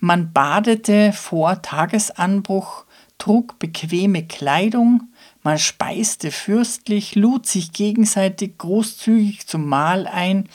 man 0.00 0.32
badete 0.32 1.12
vor 1.12 1.62
Tagesanbruch, 1.62 2.84
trug 3.18 3.58
bequeme 3.58 4.26
Kleidung, 4.26 5.08
man 5.42 5.58
speiste 5.58 6.30
fürstlich, 6.30 7.14
lud 7.14 7.46
sich 7.46 7.72
gegenseitig 7.72 8.56
großzügig 8.58 9.46
zum 9.46 9.66
Mahl 9.66 10.06
ein, 10.06 10.48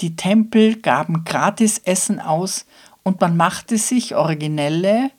die 0.00 0.16
Tempel 0.16 0.76
gaben 0.76 1.24
Gratisessen 1.24 2.20
aus 2.20 2.66
und 3.02 3.20
man 3.20 3.36
machte 3.36 3.78
sich 3.78 4.14
originelle, 4.14 5.10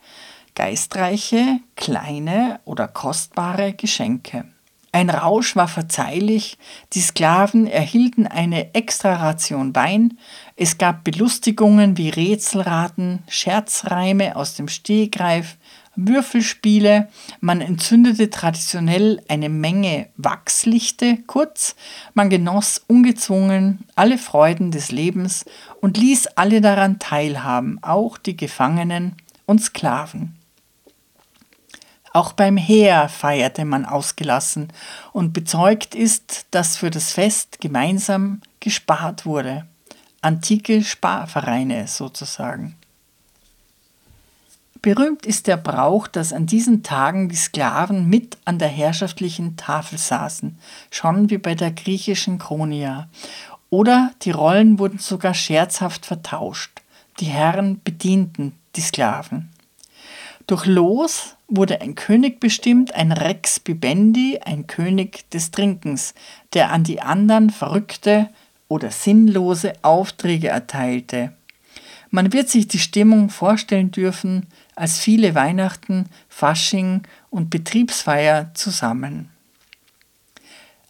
geistreiche, 0.55 1.59
kleine 1.75 2.59
oder 2.65 2.87
kostbare 2.87 3.73
Geschenke. 3.73 4.45
Ein 4.93 5.09
Rausch 5.09 5.55
war 5.55 5.69
verzeihlich, 5.69 6.57
die 6.91 6.99
Sklaven 6.99 7.65
erhielten 7.65 8.27
eine 8.27 8.75
Extraration 8.75 9.73
Wein, 9.73 10.17
es 10.57 10.77
gab 10.77 11.05
Belustigungen 11.05 11.97
wie 11.97 12.09
Rätselraten, 12.09 13.23
Scherzreime 13.29 14.35
aus 14.35 14.55
dem 14.55 14.67
Stehgreif, 14.67 15.55
Würfelspiele, 15.95 17.10
man 17.41 17.60
entzündete 17.60 18.30
traditionell 18.30 19.21
eine 19.27 19.49
Menge 19.49 20.08
Wachslichte, 20.17 21.17
kurz, 21.27 21.75
man 22.13 22.30
genoss 22.30 22.82
ungezwungen 22.88 23.80
alle 23.95 24.17
Freuden 24.17 24.71
des 24.71 24.91
Lebens 24.91 25.45
und 25.82 25.97
ließ 25.97 26.27
alle 26.36 26.62
daran 26.62 26.99
teilhaben, 26.99 27.80
auch 27.82 28.17
die 28.17 28.38
Gefangenen 28.38 29.15
und 29.45 29.60
Sklaven. 29.62 30.38
Auch 32.13 32.34
beim 32.34 32.58
Heer 32.58 33.08
feierte 33.08 33.63
man 33.63 33.86
ausgelassen 33.86 34.67
und 35.13 35.32
bezeugt 35.34 35.95
ist, 35.95 36.45
dass 36.51 36.77
für 36.77 36.89
das 36.89 37.13
Fest 37.13 37.62
gemeinsam 37.62 38.41
gespart 38.60 39.25
wurde. 39.25 39.65
Antike 40.21 40.84
Sparvereine 40.84 41.88
sozusagen. 41.88 42.75
Berühmt 44.81 45.27
ist 45.27 45.45
der 45.45 45.57
Brauch, 45.57 46.07
dass 46.07 46.33
an 46.33 46.47
diesen 46.47 46.81
Tagen 46.81 47.29
die 47.29 47.35
Sklaven 47.35 48.09
mit 48.09 48.37
an 48.45 48.57
der 48.57 48.67
herrschaftlichen 48.67 49.55
Tafel 49.55 49.99
saßen, 49.99 50.57
schon 50.89 51.29
wie 51.29 51.37
bei 51.37 51.53
der 51.53 51.69
griechischen 51.69 52.39
Chronia. 52.39 53.07
Oder 53.69 54.11
die 54.23 54.31
Rollen 54.31 54.79
wurden 54.79 54.97
sogar 54.97 55.35
scherzhaft 55.35 56.07
vertauscht. 56.07 56.81
Die 57.19 57.25
Herren 57.25 57.79
bedienten 57.83 58.53
die 58.75 58.81
Sklaven. 58.81 59.51
Durch 60.47 60.65
Los 60.65 61.35
wurde 61.47 61.79
ein 61.81 61.93
König 61.93 62.39
bestimmt, 62.39 62.95
ein 62.95 63.11
Rex 63.11 63.59
Bibendi, 63.59 64.39
ein 64.43 64.65
König 64.65 65.29
des 65.29 65.51
Trinkens, 65.51 66.15
der 66.53 66.71
an 66.71 66.83
die 66.83 67.01
anderen 67.01 67.51
verrückte 67.51 68.29
oder 68.67 68.89
sinnlose 68.89 69.73
Aufträge 69.83 70.47
erteilte. 70.47 71.33
Man 72.09 72.33
wird 72.33 72.49
sich 72.49 72.67
die 72.67 72.79
Stimmung 72.79 73.29
vorstellen 73.29 73.91
dürfen, 73.91 74.47
als 74.75 74.99
viele 74.99 75.36
Weihnachten, 75.36 76.10
Fasching 76.29 77.03
und 77.29 77.49
Betriebsfeier 77.49 78.51
zusammen. 78.53 79.29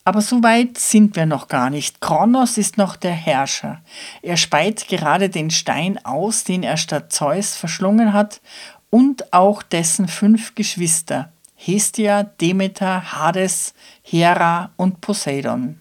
Aber 0.04 0.22
so 0.22 0.42
weit 0.42 0.78
sind 0.78 1.16
wir 1.16 1.26
noch 1.26 1.48
gar 1.48 1.70
nicht. 1.70 2.02
Kronos 2.02 2.58
ist 2.58 2.78
noch 2.78 2.96
der 2.96 3.14
Herrscher. 3.14 3.82
Er 4.22 4.36
speit 4.36 4.88
gerade 4.88 5.30
den 5.30 5.52
Stein 5.52 6.04
aus, 6.04 6.44
den 6.44 6.64
er 6.64 6.78
statt 6.78 7.14
Zeus 7.14 7.56
verschlungen 7.56 8.14
hat, 8.14 8.42
und 8.90 9.32
auch 9.32 9.64
dessen 9.64 10.08
fünf 10.08 10.56
Geschwister, 10.56 11.32
Hestia, 11.56 12.24
Demeter, 12.24 13.14
Hades, 13.14 13.74
Hera 14.02 14.72
und 14.76 15.02
Poseidon. 15.02 15.80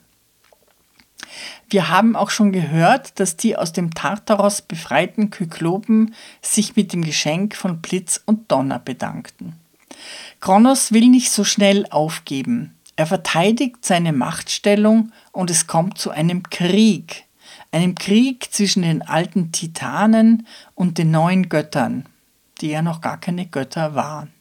Wir 1.71 1.89
haben 1.89 2.17
auch 2.17 2.31
schon 2.31 2.51
gehört, 2.51 3.21
dass 3.21 3.37
die 3.37 3.57
aus 3.57 3.73
dem 3.73 3.95
Tartaros 3.95 4.61
befreiten 4.61 5.31
Kyklopen 5.31 6.15
sich 6.43 6.75
mit 6.75 6.93
dem 6.93 7.05
Geschenk 7.05 7.55
von 7.55 7.81
Blitz 7.81 8.21
und 8.27 8.51
Donner 8.51 8.81
bedankten. 8.81 9.55
Kronos 10.41 10.91
will 10.91 11.09
nicht 11.09 11.31
so 11.31 11.45
schnell 11.45 11.87
aufgeben. 11.91 12.75
Er 12.97 13.07
verteidigt 13.07 13.85
seine 13.85 14.13
Machtstellung 14.13 15.13
und 15.31 15.49
es 15.49 15.69
kommt 15.69 15.97
zu 15.97 16.11
einem 16.11 16.43
Krieg. 16.43 17.25
Einem 17.71 17.95
Krieg 17.95 18.53
zwischen 18.53 18.83
den 18.83 19.03
alten 19.03 19.53
Titanen 19.53 20.49
und 20.75 20.99
den 20.99 21.13
neuen 21.13 21.49
Göttern, 21.49 22.07
die 22.61 22.71
ja 22.71 22.83
noch 22.83 23.01
gar 23.01 23.21
keine 23.21 23.47
Götter 23.47 23.95
waren. 23.95 24.33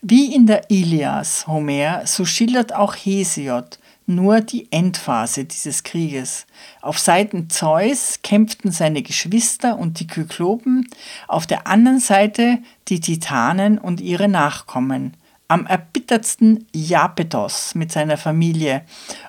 Wie 0.00 0.34
in 0.34 0.46
der 0.46 0.70
Ilias 0.70 1.46
Homer, 1.46 2.06
so 2.06 2.24
schildert 2.24 2.74
auch 2.74 2.94
Hesiod 2.94 3.78
nur 4.10 4.40
die 4.40 4.70
Endphase 4.70 5.44
dieses 5.44 5.82
Krieges. 5.84 6.46
Auf 6.82 6.98
Seiten 6.98 7.48
Zeus 7.48 8.18
kämpften 8.22 8.72
seine 8.72 9.02
Geschwister 9.02 9.78
und 9.78 10.00
die 10.00 10.06
Kyklopen, 10.06 10.88
auf 11.28 11.46
der 11.46 11.66
anderen 11.66 12.00
Seite 12.00 12.58
die 12.88 13.00
Titanen 13.00 13.78
und 13.78 14.00
ihre 14.00 14.28
Nachkommen. 14.28 15.16
Am 15.48 15.66
erbittertsten 15.66 16.66
Japetos 16.72 17.74
mit 17.74 17.90
seiner 17.90 18.16
Familie. 18.16 18.82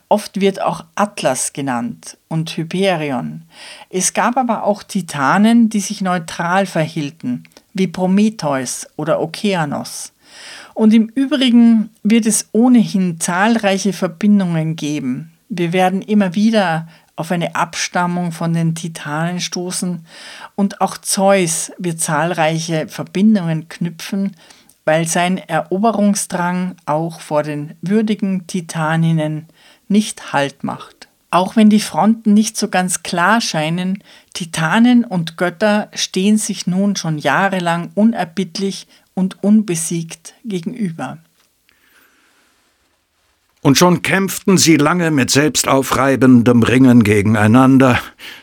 Oft 0.09 0.39
wird 0.39 0.61
auch 0.61 0.85
Atlas 0.93 1.53
genannt 1.53 2.17
und 2.27 2.49
Hyperion. 2.51 3.43
Es 3.89 4.13
gab 4.13 4.37
aber 4.37 4.63
auch 4.63 4.83
Titanen, 4.83 5.69
die 5.69 5.79
sich 5.79 6.01
neutral 6.01 6.65
verhielten, 6.67 7.45
wie 7.73 7.87
Prometheus 7.87 8.87
oder 8.97 9.19
Okeanos. 9.19 10.13
Und 10.73 10.93
im 10.93 11.07
Übrigen 11.09 11.89
wird 12.03 12.25
es 12.25 12.49
ohnehin 12.51 13.19
zahlreiche 13.19 13.93
Verbindungen 13.93 14.75
geben. 14.75 15.33
Wir 15.49 15.73
werden 15.73 16.01
immer 16.01 16.35
wieder 16.35 16.87
auf 17.15 17.31
eine 17.31 17.55
Abstammung 17.55 18.31
von 18.31 18.53
den 18.53 18.73
Titanen 18.73 19.41
stoßen 19.41 20.05
und 20.55 20.81
auch 20.81 20.97
Zeus 20.97 21.71
wird 21.77 21.99
zahlreiche 21.99 22.87
Verbindungen 22.87 23.67
knüpfen 23.67 24.35
weil 24.85 25.07
sein 25.07 25.37
Eroberungsdrang 25.37 26.75
auch 26.85 27.21
vor 27.21 27.43
den 27.43 27.75
würdigen 27.81 28.47
Titaninnen 28.47 29.47
nicht 29.87 30.33
Halt 30.33 30.63
macht. 30.63 31.07
Auch 31.29 31.55
wenn 31.55 31.69
die 31.69 31.79
Fronten 31.79 32.33
nicht 32.33 32.57
so 32.57 32.67
ganz 32.67 33.03
klar 33.03 33.39
scheinen, 33.39 34.03
Titanen 34.33 35.05
und 35.05 35.37
Götter 35.37 35.89
stehen 35.93 36.37
sich 36.37 36.67
nun 36.67 36.97
schon 36.97 37.17
jahrelang 37.17 37.91
unerbittlich 37.95 38.87
und 39.13 39.43
unbesiegt 39.43 40.35
gegenüber. 40.43 41.19
Und 43.63 43.77
schon 43.77 44.01
kämpften 44.01 44.57
sie 44.57 44.75
lange 44.75 45.11
mit 45.11 45.29
selbstaufreibendem 45.29 46.63
Ringen 46.63 47.03
gegeneinander, 47.03 47.99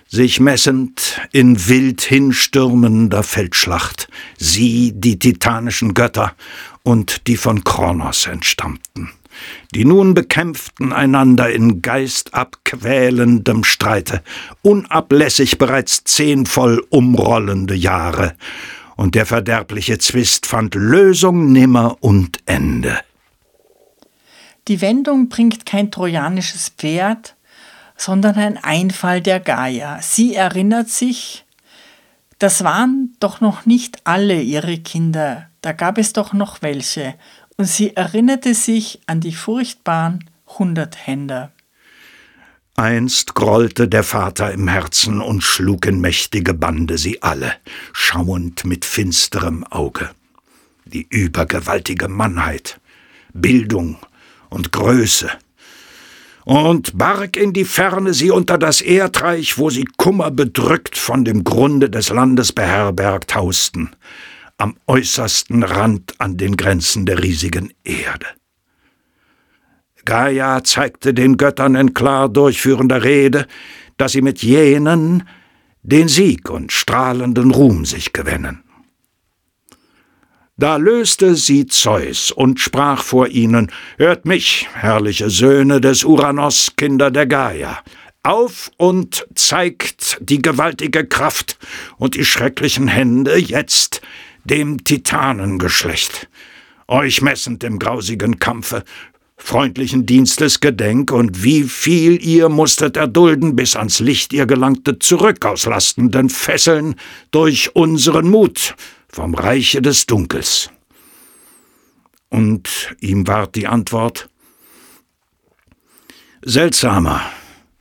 sich 0.07 0.38
messend 0.38 1.20
in 1.33 1.68
wild 1.68 2.02
hinstürmender 2.02 3.24
Feldschlacht, 3.24 4.09
sie, 4.38 4.92
die 4.94 5.18
titanischen 5.18 5.94
Götter 5.94 6.35
und 6.85 7.26
die 7.26 7.37
von 7.37 7.64
Kronos 7.64 8.26
entstammten. 8.26 9.11
Die 9.74 9.85
nun 9.85 10.14
bekämpften 10.14 10.92
einander 10.92 11.50
in 11.50 11.83
geistabquälendem 11.83 13.64
Streite, 13.64 14.22
unablässig 14.62 15.59
bereits 15.59 16.04
zehn 16.04 16.46
voll 16.46 16.85
umrollende 16.90 17.74
Jahre, 17.74 18.35
und 18.99 19.15
der 19.15 19.27
verderbliche 19.27 19.99
Zwist 19.99 20.45
fand 20.45 20.75
Lösung 20.75 21.53
nimmer 21.53 21.97
und 22.01 22.41
Ende. 22.47 22.99
Die 24.67 24.81
Wendung 24.81 25.29
bringt 25.29 25.65
kein 25.65 25.93
trojanisches 25.93 26.71
Pferd, 26.77 27.37
sondern 27.97 28.35
ein 28.35 28.59
Einfall 28.59 29.21
der 29.21 29.39
Gaia. 29.39 30.03
Sie 30.03 30.35
erinnert 30.35 30.89
sich, 30.89 31.45
das 32.41 32.65
waren 32.65 33.17
doch 33.21 33.41
noch 33.41 33.67
nicht 33.67 34.01
alle 34.05 34.43
ihre 34.43 34.79
Kinder, 34.79 35.49
da 35.61 35.73
gab 35.73 35.97
es 35.97 36.13
doch 36.13 36.33
noch 36.33 36.61
welche, 36.61 37.15
und 37.57 37.67
sie 37.67 37.95
erinnerte 37.95 38.53
sich 38.53 39.01
an 39.07 39.21
die 39.21 39.33
furchtbaren 39.33 40.29
Hunderthänder. 40.59 41.53
Einst 42.79 43.35
grollte 43.35 43.88
der 43.88 44.05
Vater 44.05 44.53
im 44.53 44.69
Herzen 44.69 45.21
und 45.21 45.43
schlug 45.43 45.85
in 45.85 46.01
mächtige 46.01 46.55
Bande 46.55 46.97
sie 46.97 47.21
alle, 47.25 47.55
schauend 47.93 48.64
mit 48.64 48.85
finsterem 48.85 49.64
Auge. 49.64 50.11
Die 50.85 51.05
übergewaltige 51.11 52.07
Mannheit, 52.07 52.79
Bildung 53.35 53.99
und 54.49 54.71
Größe. 54.71 55.29
Und 56.45 56.97
barg 56.97 57.37
in 57.37 57.53
die 57.53 57.64
Ferne 57.64 58.14
sie 58.14 58.31
unter 58.31 58.59
das 58.59 58.81
Erdreich, 58.81 59.59
wo 59.59 59.71
sie 59.71 59.85
kummerbedrückt 59.97 60.97
von 60.97 61.25
dem 61.25 61.43
Grunde 61.43 61.91
des 61.91 62.11
Landes 62.11 62.53
beherbergt 62.53 63.35
hausten, 63.35 63.91
am 64.57 64.77
äußersten 64.87 65.64
Rand 65.64 66.14
an 66.19 66.37
den 66.37 66.57
Grenzen 66.57 67.07
der 67.07 67.25
riesigen 67.25 67.75
Erde. 67.83 68.27
Gaia 70.09 70.64
zeigte 70.64 71.12
den 71.12 71.37
Göttern 71.37 71.75
in 71.75 71.92
klar 71.92 72.31
durchführender 72.31 73.05
Rede, 73.05 73.47
dass 73.99 74.12
sie 74.12 74.23
mit 74.23 74.42
jenen 74.42 75.29
den 75.83 76.09
Sieg 76.09 76.49
und 76.49 76.73
strahlenden 76.73 77.51
Ruhm 77.51 77.85
sich 77.85 78.14
gewinnen. 78.14 78.62
Da 80.57 80.77
löste 80.77 81.35
sie 81.35 81.66
Zeus 81.66 82.31
und 82.31 82.59
sprach 82.59 83.03
vor 83.03 83.29
ihnen, 83.29 83.71
Hört 83.99 84.25
mich, 84.25 84.66
herrliche 84.73 85.29
Söhne 85.29 85.79
des 85.79 86.05
Uranos, 86.05 86.73
Kinder 86.79 87.11
der 87.11 87.27
Gaia, 87.27 87.79
auf 88.23 88.71
und 88.79 89.27
zeigt 89.35 90.16
die 90.23 90.40
gewaltige 90.40 91.07
Kraft 91.07 91.59
und 91.99 92.14
die 92.14 92.25
schrecklichen 92.25 92.88
Hände 92.88 93.37
jetzt 93.37 94.01
dem 94.44 94.83
Titanengeschlecht. 94.85 96.31
Euch 96.90 97.21
messend 97.21 97.64
im 97.64 97.79
grausigen 97.79 98.38
Kampfe, 98.38 98.83
freundlichen 99.38 100.05
Dienstes 100.05 100.61
gedenk 100.61 101.11
und 101.12 101.42
wie 101.42 101.62
viel 101.62 102.22
ihr 102.22 102.48
musstet 102.48 102.96
erdulden, 102.96 103.57
bis 103.57 103.77
ans 103.77 104.01
Licht 104.01 104.33
ihr 104.33 104.46
gelangtet 104.46 105.03
zurück 105.03 105.46
aus 105.46 105.64
lastenden 105.64 106.29
Fesseln 106.29 106.96
durch 107.31 107.74
unseren 107.74 108.29
Mut, 108.29 108.74
vom 109.09 109.35
Reiche 109.35 109.81
des 109.81 110.07
Dunkels. 110.07 110.70
Und 112.29 112.94
ihm 113.01 113.27
ward 113.27 113.55
die 113.55 113.66
Antwort 113.66 114.29
Seltsamer, 116.42 117.22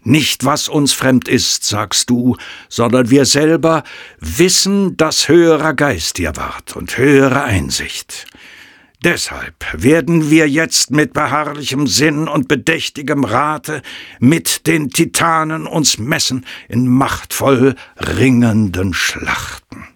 nicht 0.02 0.46
was 0.46 0.70
uns 0.70 0.94
fremd 0.94 1.28
ist, 1.28 1.66
sagst 1.66 2.10
du, 2.10 2.38
sondern 2.70 3.10
wir 3.10 3.26
selber 3.26 3.84
wissen, 4.20 4.96
dass 4.96 5.28
höherer 5.28 5.74
Geist 5.74 6.18
dir 6.18 6.36
ward 6.38 6.76
und 6.78 6.98
höhere 6.98 7.44
Einsicht. 7.44 8.26
Deshalb 9.04 9.66
werden 9.74 10.32
wir 10.32 10.50
jetzt 10.50 10.90
mit 10.90 11.14
beharrlichem 11.14 11.86
Sinn 11.86 12.28
und 12.28 12.48
bedächtigem 12.48 13.24
Rate 13.24 13.84
mit 14.20 14.66
den 14.66 14.90
Titanen 14.90 15.68
uns 15.68 16.00
messen 16.00 16.46
in 16.68 16.88
machtvoll 16.88 17.76
ringenden 17.98 18.96
Schlachten. 18.96 19.88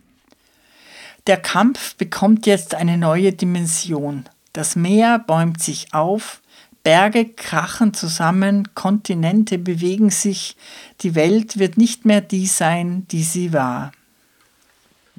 Der 1.26 1.38
Kampf 1.38 1.96
bekommt 1.96 2.46
jetzt 2.46 2.76
eine 2.76 2.98
neue 2.98 3.34
Dimension. 3.34 4.26
Das 4.54 4.76
Meer 4.76 5.18
bäumt 5.20 5.62
sich 5.62 5.94
auf, 5.94 6.42
Berge 6.84 7.26
krachen 7.26 7.94
zusammen, 7.94 8.70
Kontinente 8.76 9.58
bewegen 9.58 10.10
sich, 10.10 10.56
die 11.02 11.16
Welt 11.16 11.58
wird 11.60 11.78
nicht 11.78 12.06
mehr 12.06 12.22
die 12.22 12.48
sein, 12.48 13.08
die 13.12 13.24
sie 13.24 13.54
war. 13.54 13.92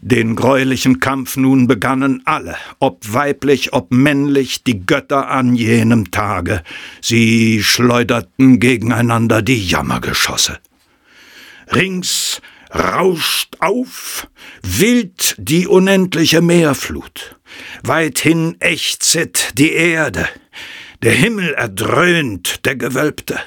Den 0.05 0.35
greulichen 0.35 0.99
Kampf 0.99 1.37
nun 1.37 1.69
begannen 1.69 2.23
alle, 2.25 2.57
ob 2.81 3.13
weiblich, 3.13 3.73
ob 3.73 3.93
männlich, 3.93 4.65
die 4.65 4.85
Götter 4.85 5.31
an 5.31 5.55
jenem 5.55 6.11
Tage. 6.11 6.65
Sie 7.01 7.63
schleuderten 7.63 8.59
gegeneinander 8.59 9.43
die 9.43 9.65
Jammergeschosse. 9.65 10.59
Rings 11.73 12.43
rauscht 12.75 13.55
auf, 13.61 14.27
wild 14.63 15.37
die 15.39 15.69
unendliche 15.69 16.41
Meerflut. 16.41 17.37
Weithin 17.85 18.57
ächzet 18.59 19.53
die 19.57 19.71
Erde, 19.71 20.29
der 21.05 21.13
Himmel 21.13 21.55
erdröhnt, 21.55 22.65
der 22.65 22.75
Gewölbte. 22.75 23.39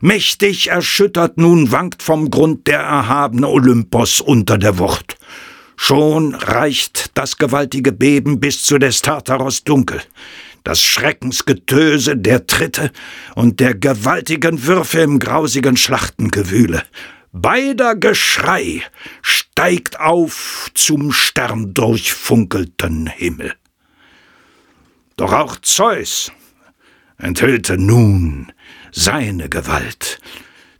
Mächtig 0.00 0.70
erschüttert 0.70 1.38
nun 1.38 1.70
wankt 1.70 2.02
vom 2.02 2.32
Grund 2.32 2.66
der 2.66 2.80
erhabene 2.80 3.46
Olympos 3.48 4.20
unter 4.20 4.58
der 4.58 4.80
Wucht. 4.80 5.18
Schon 5.80 6.34
reicht 6.34 7.16
das 7.16 7.38
gewaltige 7.38 7.92
Beben 7.92 8.40
bis 8.40 8.62
zu 8.62 8.78
des 8.78 9.00
Tartaros 9.00 9.62
Dunkel, 9.62 10.02
das 10.64 10.82
Schreckensgetöse 10.82 12.16
der 12.16 12.46
Tritte 12.46 12.90
und 13.36 13.60
der 13.60 13.76
gewaltigen 13.76 14.66
Würfe 14.66 14.98
im 14.98 15.20
grausigen 15.20 15.76
Schlachtengewühle. 15.76 16.82
Beider 17.32 17.94
Geschrei 17.94 18.82
steigt 19.22 20.00
auf 20.00 20.68
zum 20.74 21.12
sterndurchfunkelten 21.12 23.06
Himmel. 23.06 23.54
Doch 25.16 25.32
auch 25.32 25.56
Zeus 25.62 26.32
enthüllte 27.18 27.78
nun 27.78 28.52
seine 28.90 29.48
Gewalt, 29.48 30.18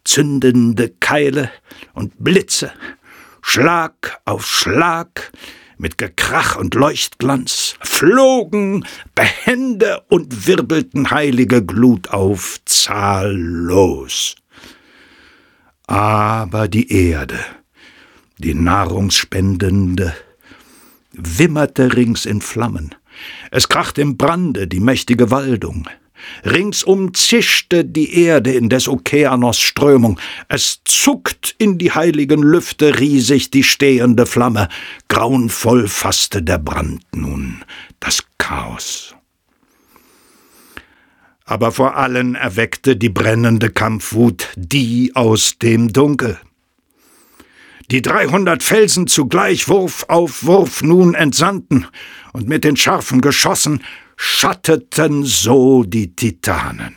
zündende 0.05 0.91
Keile 1.01 1.51
und 1.95 2.13
Blitze, 2.19 2.73
Schlag 3.51 4.21
auf 4.27 4.47
Schlag, 4.47 5.33
mit 5.79 5.97
Gekrach 5.97 6.57
und 6.57 6.75
Leuchtglanz, 6.75 7.77
flogen 7.81 8.85
behende 9.15 10.03
und 10.11 10.47
wirbelten 10.47 11.11
heilige 11.11 11.65
Glut 11.65 12.11
auf 12.11 12.61
zahllos. 12.67 14.37
Aber 15.87 16.69
die 16.69 16.93
Erde, 16.93 17.39
die 18.37 18.53
nahrungsspendende, 18.53 20.15
wimmerte 21.13 21.97
rings 21.97 22.27
in 22.27 22.43
Flammen. 22.43 22.95
Es 23.51 23.71
kracht 23.71 23.97
im 23.97 24.19
Brande 24.19 24.69
die 24.69 24.81
mächtige 24.81 25.31
Waldung. 25.31 25.89
Ringsum 26.45 27.15
zischte 27.15 27.85
die 27.85 28.23
Erde 28.25 28.53
in 28.53 28.69
des 28.69 28.89
Okeanos 28.89 29.59
Strömung. 29.59 30.19
Es 30.49 30.81
zuckt 30.85 31.55
in 31.59 31.79
die 31.79 31.93
heiligen 31.93 32.43
Lüfte 32.43 32.99
riesig 32.99 33.51
die 33.51 33.65
stehende 33.65 34.27
Flamme. 34.27 34.69
Grauenvoll 35.09 35.89
fasste 35.89 36.43
der 36.43 36.59
Brand 36.59 37.03
nun 37.15 37.63
das 38.01 38.25
Chaos 38.39 39.15
aber 41.49 41.73
vor 41.73 41.97
allen 41.97 42.35
erweckte 42.35 42.95
die 42.95 43.09
brennende 43.09 43.71
Kampfwut 43.71 44.49
die 44.55 45.13
aus 45.15 45.57
dem 45.59 45.91
Dunkel. 45.95 46.39
Die 47.91 48.03
dreihundert 48.03 48.63
Felsen 48.63 49.07
zugleich 49.07 49.67
Wurf 49.67 50.05
auf 50.09 50.45
Wurf 50.45 50.83
nun 50.83 51.15
entsandten, 51.15 51.87
und 52.35 52.47
mit 52.47 52.65
den 52.65 52.77
scharfen 52.77 53.23
Geschossen 53.23 53.83
schatteten 54.19 55.25
so 55.25 55.85
die 55.85 56.15
Titanen. 56.15 56.97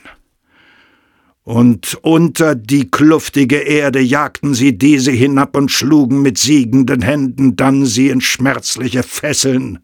Und 1.43 1.97
unter 2.01 2.55
die 2.55 2.89
kluftige 2.89 3.57
Erde 3.57 3.99
jagten 3.99 4.55
sie 4.55 4.77
diese 4.77 5.11
hinab 5.11 5.55
und 5.55 5.71
schlugen 5.71 6.23
mit 6.23 6.39
siegenden 6.39 7.03
Händen 7.03 7.55
dann 7.55 7.85
sie 7.85 8.09
in 8.09 8.21
schmerzliche 8.21 9.03
Fesseln, 9.03 9.79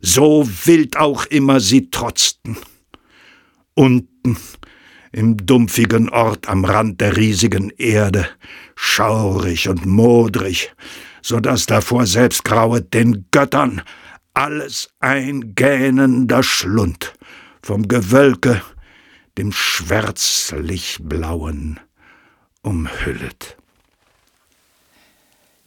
so 0.00 0.48
wild 0.64 0.96
auch 0.96 1.26
immer 1.26 1.58
sie 1.58 1.90
trotzten. 1.90 2.56
Unten, 3.74 4.36
im 5.12 5.36
dumpfigen 5.44 6.08
Ort 6.08 6.48
am 6.48 6.64
Rand 6.64 7.00
der 7.00 7.16
riesigen 7.16 7.70
Erde, 7.78 8.28
schaurig 8.76 9.68
und 9.68 9.86
modrig, 9.86 10.72
so 11.20 11.40
dass 11.40 11.66
davor 11.66 12.06
selbst 12.06 12.44
grauet 12.44 12.94
den 12.94 13.26
Göttern 13.32 13.82
alles 14.34 14.90
ein 15.00 15.54
gähnender 15.54 16.42
Schlund 16.42 17.14
vom 17.62 17.88
Gewölke, 17.88 18.62
dem 19.38 19.52
schwärzlich 19.52 20.98
blauen, 21.00 21.80
umhüllet. 22.62 23.56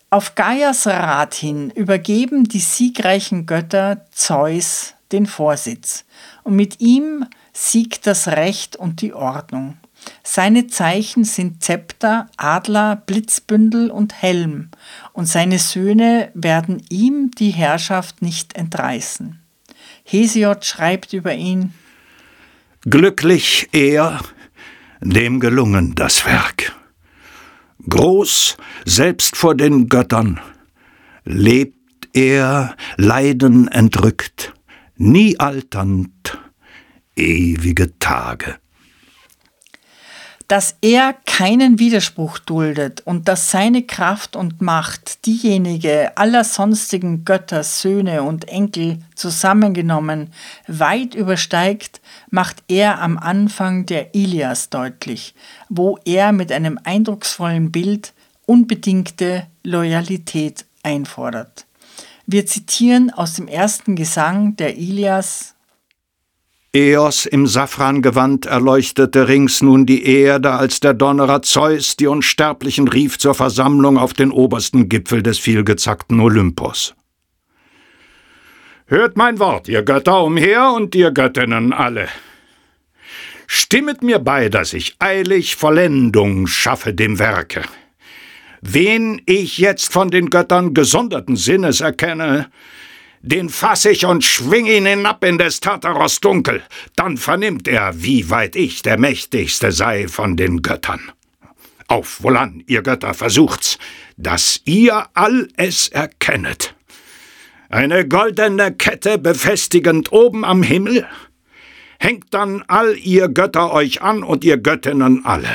Auf 0.09 0.35
Gaias 0.35 0.85
Rat 0.85 1.33
hin 1.33 1.71
übergeben 1.71 2.43
die 2.43 2.59
siegreichen 2.59 3.45
Götter 3.45 4.05
Zeus 4.11 4.93
den 5.11 5.25
Vorsitz, 5.25 6.05
und 6.43 6.55
mit 6.55 6.81
ihm 6.81 7.25
siegt 7.53 8.07
das 8.07 8.27
Recht 8.27 8.75
und 8.75 9.01
die 9.01 9.13
Ordnung. 9.13 9.77
Seine 10.23 10.67
Zeichen 10.67 11.23
sind 11.23 11.63
Zepter, 11.63 12.27
Adler, 12.35 12.97
Blitzbündel 12.97 13.89
und 13.89 14.21
Helm, 14.21 14.69
und 15.11 15.27
seine 15.27 15.59
Söhne 15.59 16.31
werden 16.33 16.81
ihm 16.89 17.31
die 17.31 17.51
Herrschaft 17.51 18.21
nicht 18.21 18.55
entreißen. 18.55 19.39
Hesiod 20.03 20.65
schreibt 20.65 21.13
über 21.13 21.33
ihn 21.33 21.73
Glücklich 22.85 23.69
er, 23.71 24.19
dem 24.99 25.39
gelungen 25.39 25.95
das 25.95 26.25
Werk. 26.25 26.73
Groß 27.87 28.57
selbst 28.85 29.37
vor 29.37 29.55
den 29.55 29.87
Göttern, 29.87 30.39
lebt 31.23 32.09
er 32.13 32.75
Leiden 32.97 33.69
entrückt, 33.69 34.53
nie 34.97 35.39
alternd, 35.39 36.37
ewige 37.15 37.97
Tage 37.99 38.55
dass 40.47 40.75
er 40.81 41.15
keinen 41.25 41.79
Widerspruch 41.79 42.39
duldet 42.39 43.01
und 43.01 43.27
dass 43.27 43.51
seine 43.51 43.83
Kraft 43.83 44.35
und 44.35 44.61
Macht 44.61 45.25
diejenige 45.25 46.11
aller 46.15 46.43
sonstigen 46.43 47.25
Götter, 47.25 47.63
Söhne 47.63 48.23
und 48.23 48.47
Enkel 48.47 48.99
zusammengenommen 49.15 50.33
weit 50.67 51.15
übersteigt, 51.15 52.01
macht 52.29 52.63
er 52.67 53.01
am 53.01 53.17
Anfang 53.17 53.85
der 53.85 54.13
Ilias 54.15 54.69
deutlich, 54.69 55.33
wo 55.69 55.97
er 56.05 56.31
mit 56.31 56.51
einem 56.51 56.79
eindrucksvollen 56.83 57.71
Bild 57.71 58.13
unbedingte 58.45 59.47
Loyalität 59.63 60.65
einfordert. 60.83 61.65
Wir 62.25 62.45
zitieren 62.45 63.09
aus 63.11 63.33
dem 63.33 63.47
ersten 63.47 63.95
Gesang 63.95 64.55
der 64.55 64.77
Ilias 64.77 65.55
Eos 66.75 67.27
im 67.27 67.45
Safrangewand 67.45 68.47
erleuchtete 68.47 69.27
rings 69.27 69.61
nun 69.61 69.85
die 69.85 70.07
Erde, 70.07 70.53
als 70.53 70.79
der 70.79 70.95
Donnerer 70.95 71.43
Zeus 71.43 71.97
die 71.97 72.07
Unsterblichen 72.07 72.87
rief 72.87 73.19
zur 73.19 73.35
Versammlung 73.35 73.99
auf 73.99 74.15
den 74.15 74.31
obersten 74.31 74.89
Gipfel 74.89 75.21
des 75.21 75.37
vielgezackten 75.37 76.19
Olympos. 76.19 76.95
Hört 78.87 79.17
mein 79.17 79.37
Wort, 79.37 79.67
ihr 79.67 79.83
Götter 79.83 80.23
umher 80.23 80.71
und 80.71 80.95
ihr 80.95 81.11
Göttinnen 81.11 81.73
alle. 81.73 82.07
Stimmet 83.45 84.01
mir 84.01 84.17
bei, 84.17 84.49
dass 84.49 84.73
ich 84.73 84.95
eilig 84.97 85.55
Vollendung 85.55 86.47
schaffe 86.47 86.91
dem 86.91 87.19
Werke. 87.19 87.61
Wen 88.61 89.21
ich 89.27 89.59
jetzt 89.59 89.93
von 89.93 90.09
den 90.09 90.31
Göttern 90.31 90.73
gesonderten 90.73 91.35
Sinnes 91.35 91.81
erkenne, 91.81 92.49
den 93.23 93.47
fass 93.47 93.85
ich 93.85 94.05
und 94.05 94.23
schwing 94.23 94.65
ihn 94.65 94.85
hinab 94.85 95.23
in 95.23 95.37
des 95.37 95.61
Tartaros 95.61 96.19
Dunkel, 96.19 96.61
dann 96.97 97.17
vernimmt 97.17 97.69
er, 97.69 98.03
wie 98.03 98.29
weit 98.29 98.57
ich 98.57 98.81
der 98.81 98.99
mächtigste 98.99 99.71
sei 99.71 100.09
von 100.09 100.35
den 100.35 100.61
Göttern. 100.61 101.11
Auf, 101.87 102.21
wohlan, 102.21 102.63
ihr 102.67 102.81
Götter, 102.81 103.13
versucht's, 103.13 103.79
dass 104.17 104.61
ihr 104.65 105.05
all 105.13 105.47
es 105.55 105.87
erkennet. 105.87 106.75
Eine 107.69 108.07
goldene 108.07 108.73
Kette 108.73 109.17
befestigend 109.17 110.11
oben 110.11 110.43
am 110.43 110.61
Himmel, 110.61 111.07
hängt 111.99 112.33
dann 112.33 112.61
all 112.67 112.97
ihr 112.97 113.29
Götter 113.29 113.71
euch 113.71 114.01
an 114.01 114.23
und 114.23 114.43
ihr 114.43 114.57
Göttinnen 114.57 115.25
alle. 115.25 115.49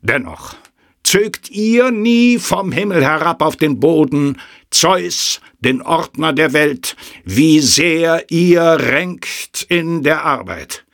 Dennoch, 0.00 0.56
zögt 1.04 1.50
ihr 1.50 1.90
nie 1.90 2.38
vom 2.38 2.72
Himmel 2.72 3.04
herab 3.04 3.42
auf 3.42 3.56
den 3.56 3.80
Boden, 3.80 4.40
Zeus, 4.70 5.40
den 5.60 5.82
Ordner 5.82 6.32
der 6.32 6.52
Welt, 6.52 6.96
wie 7.24 7.60
sehr 7.60 8.30
ihr 8.30 8.62
renkt 8.62 9.66
in 9.68 10.02
der 10.02 10.24
Arbeit. 10.24 10.84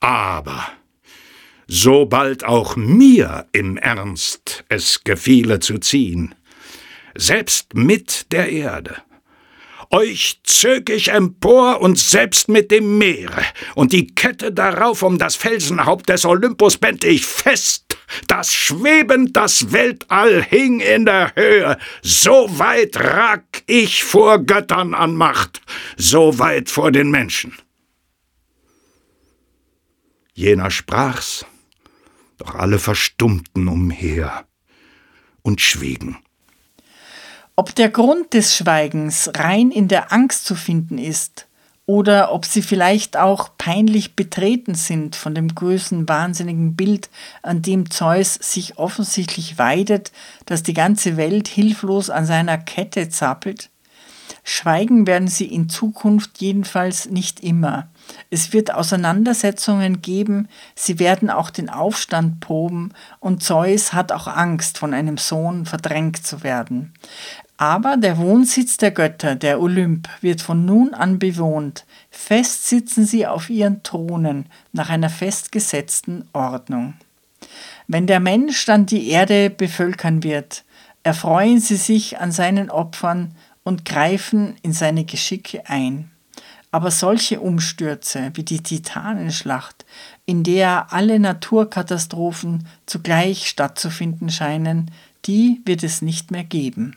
Aber 0.00 0.66
sobald 1.66 2.44
auch 2.44 2.76
mir 2.76 3.46
im 3.52 3.76
Ernst 3.76 4.64
es 4.68 5.04
gefiele 5.04 5.60
zu 5.60 5.78
ziehen, 5.78 6.34
selbst 7.14 7.74
mit 7.74 8.32
der 8.32 8.50
Erde, 8.50 8.96
euch 9.90 10.40
zög 10.44 10.88
ich 10.88 11.08
empor 11.08 11.80
und 11.80 11.98
selbst 11.98 12.48
mit 12.48 12.70
dem 12.70 12.98
Meere, 12.98 13.42
und 13.74 13.92
die 13.92 14.06
Kette 14.06 14.52
darauf 14.52 15.02
um 15.02 15.18
das 15.18 15.36
Felsenhaupt 15.36 16.08
des 16.08 16.24
Olympus 16.24 16.78
bänd 16.78 17.04
ich 17.04 17.26
fest, 17.26 17.98
das 18.26 18.52
schwebend 18.52 19.36
das 19.36 19.72
Weltall 19.72 20.42
hing 20.42 20.80
in 20.80 21.04
der 21.04 21.34
Höhe, 21.34 21.78
so 22.02 22.58
weit 22.58 22.96
rag 22.98 23.44
ich 23.66 24.04
vor 24.04 24.38
Göttern 24.38 24.94
an 24.94 25.14
Macht, 25.14 25.60
so 25.96 26.38
weit 26.38 26.70
vor 26.70 26.92
den 26.92 27.10
Menschen. 27.10 27.54
Jener 30.32 30.70
sprach's, 30.70 31.44
doch 32.38 32.54
alle 32.54 32.78
verstummten 32.78 33.68
umher 33.68 34.46
und 35.42 35.60
schwiegen. 35.60 36.18
Ob 37.56 37.74
der 37.74 37.90
Grund 37.90 38.32
des 38.32 38.56
Schweigens 38.56 39.30
rein 39.36 39.70
in 39.70 39.88
der 39.88 40.12
Angst 40.12 40.46
zu 40.46 40.54
finden 40.54 40.96
ist 40.96 41.46
oder 41.90 42.32
ob 42.32 42.44
sie 42.44 42.62
vielleicht 42.62 43.16
auch 43.16 43.50
peinlich 43.58 44.14
betreten 44.14 44.76
sind 44.76 45.16
von 45.16 45.34
dem 45.34 45.52
größten 45.52 46.08
wahnsinnigen 46.08 46.76
Bild, 46.76 47.10
an 47.42 47.62
dem 47.62 47.90
Zeus 47.90 48.34
sich 48.34 48.78
offensichtlich 48.78 49.58
weidet, 49.58 50.12
dass 50.46 50.62
die 50.62 50.72
ganze 50.72 51.16
Welt 51.16 51.48
hilflos 51.48 52.08
an 52.08 52.26
seiner 52.26 52.58
Kette 52.58 53.08
zappelt? 53.08 53.70
Schweigen 54.44 55.08
werden 55.08 55.26
sie 55.26 55.46
in 55.46 55.68
Zukunft 55.68 56.40
jedenfalls 56.40 57.10
nicht 57.10 57.40
immer. 57.40 57.88
Es 58.30 58.52
wird 58.52 58.72
Auseinandersetzungen 58.72 60.00
geben, 60.00 60.48
sie 60.76 61.00
werden 61.00 61.28
auch 61.28 61.50
den 61.50 61.68
Aufstand 61.68 62.38
proben, 62.38 62.92
und 63.18 63.42
Zeus 63.42 63.92
hat 63.92 64.12
auch 64.12 64.28
Angst, 64.28 64.78
von 64.78 64.94
einem 64.94 65.18
Sohn 65.18 65.66
verdrängt 65.66 66.24
zu 66.24 66.44
werden. 66.44 66.94
Aber 67.60 67.98
der 67.98 68.16
Wohnsitz 68.16 68.78
der 68.78 68.90
Götter, 68.90 69.34
der 69.34 69.60
Olymp, 69.60 70.08
wird 70.22 70.40
von 70.40 70.64
nun 70.64 70.94
an 70.94 71.18
bewohnt. 71.18 71.84
Fest 72.10 72.66
sitzen 72.66 73.04
sie 73.04 73.26
auf 73.26 73.50
ihren 73.50 73.82
Thronen 73.82 74.46
nach 74.72 74.88
einer 74.88 75.10
festgesetzten 75.10 76.26
Ordnung. 76.32 76.94
Wenn 77.86 78.06
der 78.06 78.18
Mensch 78.18 78.64
dann 78.64 78.86
die 78.86 79.08
Erde 79.10 79.50
bevölkern 79.50 80.22
wird, 80.22 80.64
erfreuen 81.02 81.60
sie 81.60 81.76
sich 81.76 82.18
an 82.18 82.32
seinen 82.32 82.70
Opfern 82.70 83.34
und 83.62 83.84
greifen 83.84 84.56
in 84.62 84.72
seine 84.72 85.04
Geschicke 85.04 85.68
ein. 85.68 86.10
Aber 86.70 86.90
solche 86.90 87.40
Umstürze 87.40 88.30
wie 88.32 88.42
die 88.42 88.62
Titanenschlacht, 88.62 89.84
in 90.24 90.44
der 90.44 90.94
alle 90.94 91.20
Naturkatastrophen 91.20 92.66
zugleich 92.86 93.46
stattzufinden 93.48 94.30
scheinen, 94.30 94.90
die 95.26 95.60
wird 95.66 95.82
es 95.82 96.00
nicht 96.00 96.30
mehr 96.30 96.44
geben. 96.44 96.96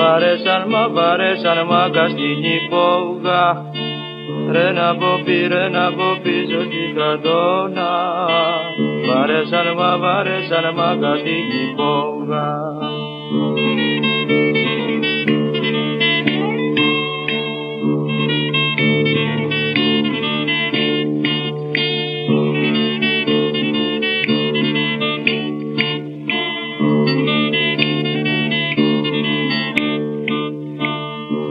παρέσαν, 0.00 0.62
μα 0.68 0.84
παρέσαν, 0.96 1.58
μάγκας 1.66 2.10
στην 2.10 2.38
υπόγα. 2.58 3.44
Ρε 4.50 4.72
να 4.72 4.96
πω 4.96 5.12
πει, 5.24 5.46
ρε 5.52 5.68
να 5.68 5.92
πω 5.96 6.08
πίσω 6.22 6.60
στην 6.68 6.90
κατώνα. 6.98 7.92
Παρέσαν, 9.06 9.66
μα 9.78 9.90
παρέσαν, 10.04 10.64
μάγκας 10.74 11.18
στην 11.18 11.46
υπόγα. 11.64 12.48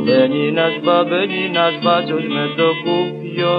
Beninaš 0.05 0.75
ba, 0.85 1.03
beninaš 1.03 1.75
ba, 1.83 1.95
cožme 2.07 2.45
to 2.57 2.69
kupio. 2.83 3.55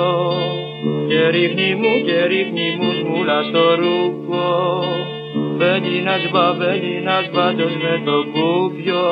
Kerihni 1.11 1.75
mu, 1.81 1.93
kerihni 2.07 2.69
mu, 2.79 2.89
zmulaš 3.01 3.47
to 3.53 3.65
ruko. 3.81 4.47
nasz 6.07 6.25
ba, 6.33 6.45
beninaš 6.61 7.27
ba, 7.35 7.47
cožme 7.59 7.95
to 8.07 8.17
kupio. 8.33 9.05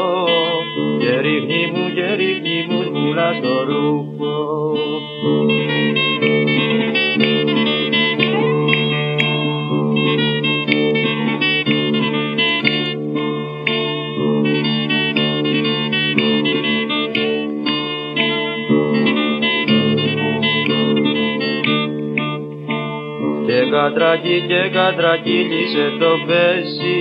Kerihni 1.03 1.62
mu, 1.72 1.85
kerihni 1.97 2.57
mu, 2.68 2.79
zmulaš 2.89 3.37
to 3.43 3.57
ruko. 3.68 4.35
Κατρακί 23.79 24.45
και 24.49 24.62
κατρακύλισε 24.72 25.87
το 26.01 26.12
πέσι 26.26 26.99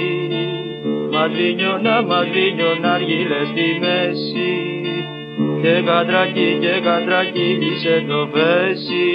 Μαδρίνιωνα, 1.12 2.02
μαδρίνιωνα 2.02 2.94
αργύλε 2.94 3.42
στη 3.52 3.68
μέση. 3.82 4.52
Και 5.62 5.74
κατρακί 5.86 6.58
και 6.62 6.76
κατρακύλισε 6.88 8.06
το 8.08 8.22
πέσι 8.34 9.08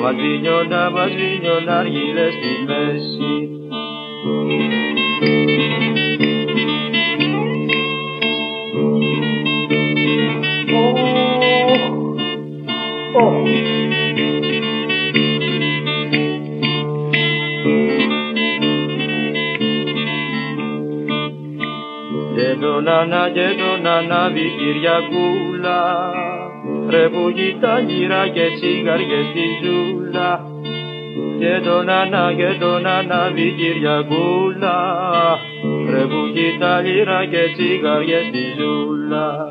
Μαδρίνιωνα, 0.00 0.90
μαδρίνιωνα 0.90 1.74
αργύλε 1.78 2.26
στη 2.36 2.52
μέση 2.68 3.39
τον 23.00 23.12
Ανά 23.12 23.30
και 23.30 23.48
τον 23.58 23.86
Ανάβη 23.86 24.52
Κυριακούλα 24.58 26.10
ρε 26.88 27.08
που 27.08 27.32
τα 27.60 27.80
γύρα 27.80 28.28
και 28.28 28.46
τσιγαριές 28.54 29.26
στη 29.30 29.44
ζούλα. 29.62 30.40
Και 31.38 31.60
τον 31.64 31.88
Ανά 31.88 32.32
και 32.36 32.56
τον 32.60 32.86
Ανάβη 32.86 33.54
Κυριακούλα 33.58 34.76
ρε 35.90 36.04
που 36.10 36.22
τα 36.58 36.82
γύρα 36.82 37.24
και 37.30 37.42
τσιγαριές 37.54 38.26
στη 38.26 38.42
ζούλα 38.58 39.48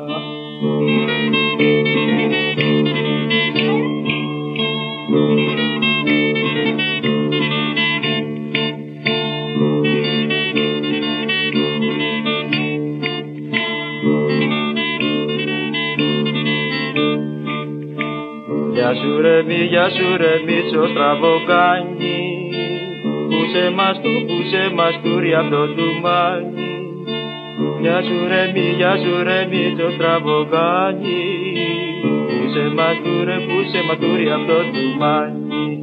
Γεια 18.90 19.02
σου 19.02 19.20
ρε 19.20 19.42
μη, 19.42 19.54
γεια 19.54 19.90
σου 19.90 20.16
ρε 20.16 20.32
μίτσο 20.46 20.86
στραβοκάνι 20.90 22.18
Πούσε 23.28 23.70
μας 23.76 24.00
του, 24.02 24.12
πούσε 24.26 24.70
μας 24.74 25.00
του 25.02 25.20
ρε 25.20 25.36
απ' 25.36 25.50
το 25.50 25.66
τουμάνι 25.74 26.70
Γεια 27.80 28.02
σου 28.02 28.16
ρε 28.28 28.52
μη, 28.54 28.66
γεια 28.76 28.96
σου 29.02 29.22
ρε 29.22 29.46
μίτσο 29.50 29.90
στραβοκάνι 29.90 31.22
Πούσε 32.28 32.72
μας 32.76 32.96
του 33.04 33.24
ρε, 33.24 33.36
πούσε 33.48 33.80
μας 33.86 33.96
του 34.00 34.16
ρε 34.16 34.32
απ' 34.32 34.46
το 34.46 34.58
τουμάνι 34.72 35.80